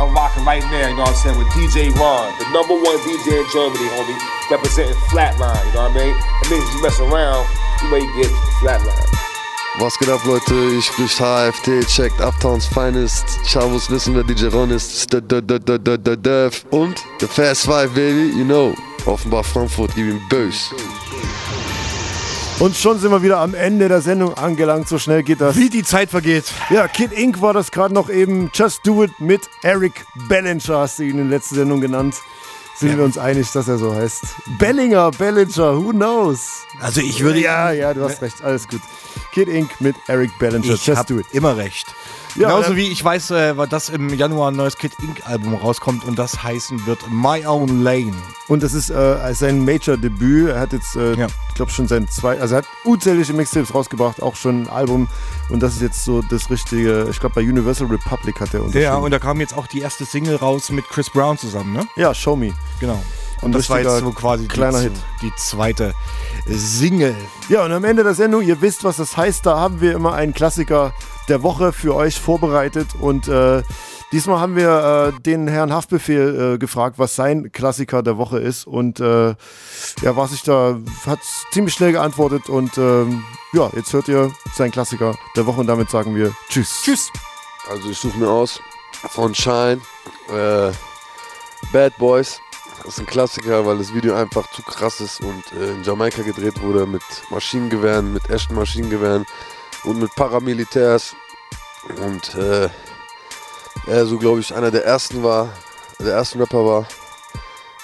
[0.00, 2.96] I'm rocking right now, you know what I'm saying, with DJ Ron, the number one
[3.04, 4.16] DJ in Germany, homie,
[4.48, 6.16] representing Flatline, you know what I mean?
[6.16, 7.44] That means if you mess around,
[7.84, 9.10] you may get Flatline.
[9.78, 10.54] Was geht ab, Leute?
[10.78, 13.38] Ich sprich HFT, checkt Uptowns Finest.
[13.44, 15.12] Chabos wissen, wer DJ Ron ist.
[15.12, 16.64] Dev.
[16.70, 18.74] Und The Fast Five, baby, you know.
[19.04, 20.70] Offenbach Frankfurt, gib ihm Bös.
[22.60, 24.86] Und schon sind wir wieder am Ende der Sendung angelangt.
[24.86, 25.56] So schnell geht das.
[25.56, 26.44] Wie die Zeit vergeht.
[26.68, 27.40] Ja, Kid Inc.
[27.40, 28.50] war das gerade noch eben.
[28.52, 32.16] Just Do It mit Eric Bellinger, hast du ihn in der letzten Sendung genannt.
[32.76, 34.22] Sind wir uns einig, dass er so heißt?
[34.58, 36.64] Bellinger, Bellinger, who knows?
[36.80, 38.80] Also ich würde- Ja, ja, du hast recht, alles gut.
[39.32, 39.80] Kid Inc.
[39.80, 41.26] mit Eric Bellinger, Ich Just Do It.
[41.32, 41.86] immer recht.
[42.36, 45.26] Ja, Genauso wie ich weiß, äh, dass im Januar ein neues Kid Inc.
[45.26, 48.14] Album rauskommt und das heißen wird My Own Lane.
[48.46, 50.50] Und das ist äh, sein Major-Debüt.
[50.50, 54.22] Er hat jetzt, äh, ich glaube, schon sein zwei, also er hat unzählige Mixtapes rausgebracht,
[54.22, 55.08] auch schon ein Album.
[55.48, 58.84] Und das ist jetzt so das richtige, ich glaube, bei Universal Republic hat er unterschrieben.
[58.84, 61.86] Ja, und da kam jetzt auch die erste Single raus mit Chris Brown zusammen, ne?
[61.96, 62.52] Ja, Show Me.
[62.78, 63.02] Genau.
[63.42, 64.92] Und das war jetzt so quasi kleiner die, Hit.
[65.22, 65.94] die zweite
[66.46, 67.16] Single.
[67.48, 70.14] Ja, und am Ende der Sendung, ihr wisst, was das heißt, da haben wir immer
[70.14, 70.92] einen Klassiker
[71.28, 72.88] der Woche für euch vorbereitet.
[73.00, 73.62] Und äh,
[74.12, 78.66] diesmal haben wir äh, den Herrn Haftbefehl äh, gefragt, was sein Klassiker der Woche ist.
[78.66, 81.20] Und äh, ja, was ich da, hat
[81.52, 82.48] ziemlich schnell geantwortet.
[82.48, 86.82] Und ähm, ja, jetzt hört ihr seinen Klassiker der Woche und damit sagen wir Tschüss.
[86.82, 87.10] Tschüss.
[87.70, 88.60] Also ich suche mir aus
[89.10, 89.80] von Shine
[90.28, 90.72] äh,
[91.72, 92.40] Bad Boys.
[92.82, 96.22] Das ist ein Klassiker, weil das Video einfach zu krass ist und äh, in Jamaika
[96.22, 99.26] gedreht wurde mit Maschinengewehren, mit echten Maschinengewehren
[99.84, 101.14] und mit Paramilitärs.
[102.02, 102.70] Und äh,
[103.86, 105.50] er so, glaube ich, einer der ersten war,
[105.98, 106.86] der ersten Rapper war,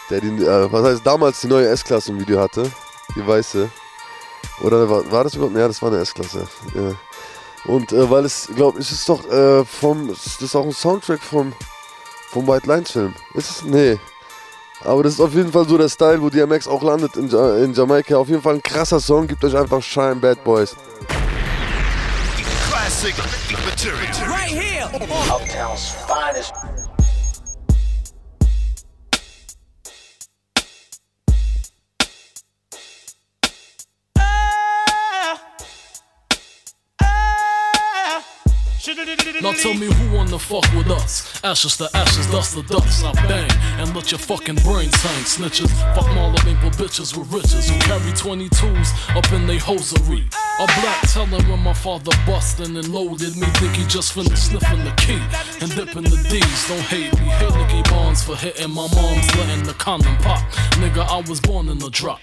[0.09, 2.71] der die, äh, was heißt, damals die neue S-Klasse im Video hatte,
[3.15, 3.71] die weiße.
[4.63, 5.57] Oder war, war das überhaupt?
[5.57, 6.49] Ja, das war eine S-Klasse.
[6.75, 6.95] Ja.
[7.67, 11.21] Und äh, weil es, glaube ich, ist doch äh, vom, das ist auch ein Soundtrack
[11.21, 11.53] vom,
[12.31, 13.15] vom White Lines Film.
[13.35, 13.63] Ist es?
[13.63, 13.99] Nee.
[14.85, 17.57] Aber das ist auf jeden Fall so der Style, wo DMX auch landet in, ja
[17.57, 18.17] in Jamaika.
[18.17, 19.27] Auf jeden Fall ein krasser Song.
[19.27, 20.77] Gebt euch einfach Shine Bad Boys.
[22.71, 23.15] Classic
[23.65, 24.31] material.
[24.31, 24.87] Right here.
[25.29, 26.53] Uptown's finest.
[39.41, 41.41] Now tell me who wanna fuck with us?
[41.45, 43.05] Ashes to ashes, dust to dust.
[43.05, 43.49] I bang
[43.79, 45.71] and let your fucking brains hang, snitches.
[45.95, 50.29] Fuck all of maple bitches with riches who carry 22s up in they hosiery.
[50.59, 53.47] A black telling when my father bustin' and loaded me.
[53.59, 55.23] Think he just finished sniffing the key
[55.61, 56.69] and dipping the D's.
[56.69, 57.27] Don't hate me.
[57.27, 60.43] Hate Nicky Barnes for hitting my mom's letting the condom pop.
[60.83, 62.19] Nigga, I was born in the drop.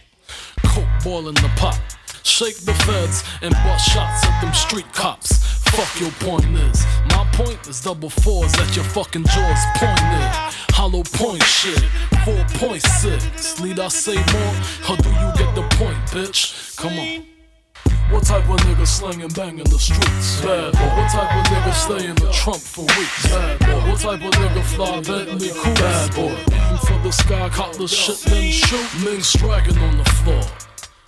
[0.65, 1.79] Coke boiling the pot.
[2.23, 5.62] Shake the feds and bust shots at them street cops.
[5.74, 6.86] Fuck your point is.
[7.09, 10.30] My point is double fours at your fucking jaws pointed.
[10.69, 11.80] Hollow point shit.
[12.26, 13.63] 4.6.
[13.63, 14.55] Need I say more?
[14.89, 16.78] Or do you get the point, bitch?
[16.78, 17.26] Come on.
[18.11, 20.41] What type of nigga slang and bang in the streets?
[20.41, 20.80] Bad boy.
[20.80, 23.28] What type of nigga stay in the trunk for weeks?
[23.30, 23.89] Bad boy.
[23.89, 25.74] What type of nigga fly Bentley cool?
[25.74, 26.38] Bad boy.
[26.53, 28.86] Aim for the sky, caught the shit, then shoot.
[29.01, 30.43] Niggas striking on the floor.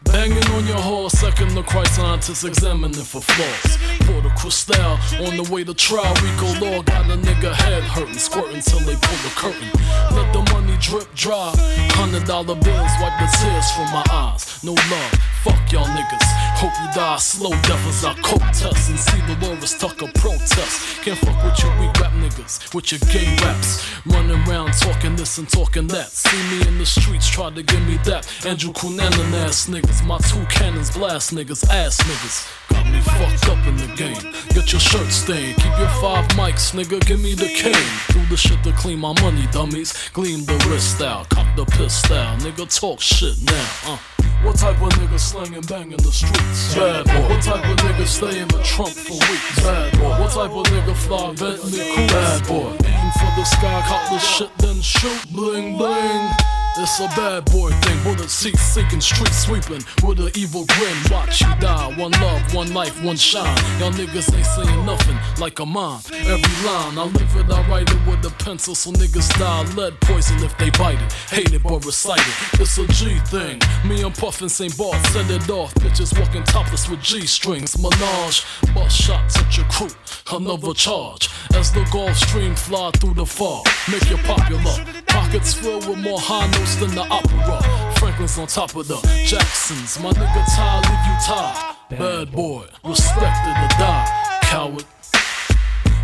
[0.05, 3.77] Banging on your horse, second the Christ scientists examining for flaws.
[4.07, 6.13] Pour the crystal on the way to trial.
[6.15, 9.69] RICO Law got a nigga head hurting, squirting till they pull the curtain.
[10.15, 11.53] Let the money drip dry.
[11.91, 14.63] Hundred dollar bills wipe the tears from my eyes.
[14.63, 15.13] No love,
[15.45, 16.25] fuck y'all niggas.
[16.57, 19.11] Hope you die slow, devils I coke test and C.
[19.27, 21.03] Delores Tucker protest.
[21.03, 23.85] Can't fuck with your weak rap niggas, with your gay raps.
[24.07, 26.07] Running around talking this and talking that.
[26.07, 28.25] See me in the streets, try to give me that.
[28.43, 32.37] Andrew Cunanan ass niggas, my two cannons blast niggas, ass niggas.
[32.73, 34.33] Got me fucked up in the game.
[34.55, 37.91] Get your shirt stained, keep your five mics, nigga, give me the cane.
[38.09, 39.93] Do the shit to clean my money, dummies.
[40.09, 44.14] Gleam the wrist out, cop the pistol, nigga, talk shit now, uh.
[44.43, 46.75] What type of nigga slang bang in the streets?
[46.75, 47.29] Bad boy.
[47.29, 49.61] What type of nigga stay in the trunk for weeks?
[49.61, 50.09] Bad boy.
[50.19, 52.07] What type of nigga fly Bentley cool?
[52.07, 52.71] Bad boy.
[52.85, 55.25] Aim for the sky, cop the shit, then shoot.
[55.31, 56.29] Bling bling.
[56.77, 60.97] It's a bad boy thing, bullet seats sinking, street sweeping with an evil grin.
[61.09, 63.57] Watch you die, one love, one life, one shine.
[63.79, 66.01] Y'all niggas ain't saying nothing like a mine.
[66.11, 69.97] Every line, I live it, I write it with a pencil, so niggas die lead
[70.01, 71.13] poison if they bite it.
[71.29, 72.59] Hate it but recite it.
[72.59, 73.61] It's a G thing.
[73.87, 74.77] Me and Puffin St.
[74.77, 75.73] Bart send it off.
[75.75, 77.81] Bitches walking topless with G strings.
[77.81, 79.87] Menage, bust shots at your crew.
[80.29, 83.65] Another charge as the Gulf Stream fly through the fog.
[83.89, 85.03] Make you popular.
[85.07, 87.93] Pockets filled with more high than the opera.
[87.99, 89.99] Franklin's on top of the Jacksons.
[89.99, 91.75] My nigga Ty leave tie.
[91.89, 94.39] Bad boy, respected to die.
[94.43, 94.85] Coward.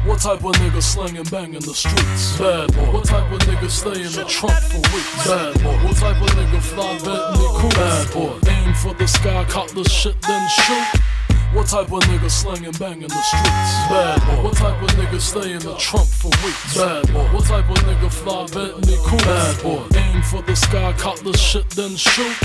[0.05, 2.37] What type of nigga slanging bang in the streets?
[2.37, 2.91] Bad boy.
[2.91, 5.27] What type of nigga stay in the trunk for weeks?
[5.27, 5.77] Bad boy.
[5.85, 7.69] What type of nigga fly Bentley cool?
[7.69, 8.49] Bad boy.
[8.49, 11.01] Aim for the sky, caught the shit, then shoot.
[11.53, 13.73] What type of nigga slanging bang in the streets?
[13.89, 14.43] Bad boy.
[14.43, 16.77] What type of nigga stay in the trunk for weeks?
[16.77, 17.25] Bad boy.
[17.33, 19.19] What type of nigga fly Bentley cool?
[19.19, 19.85] Bad boy.
[19.97, 22.37] Aim for the sky, caught the shit, then shoot.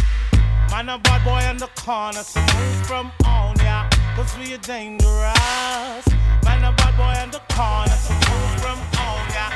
[0.71, 4.59] Man, a bad boy in the corner, so move from on ya, cause we are
[4.59, 6.07] dangerous.
[6.43, 9.47] Man, a bad boy in the corner, so move from on ya.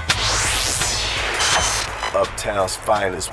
[2.14, 3.32] Uptown's finest.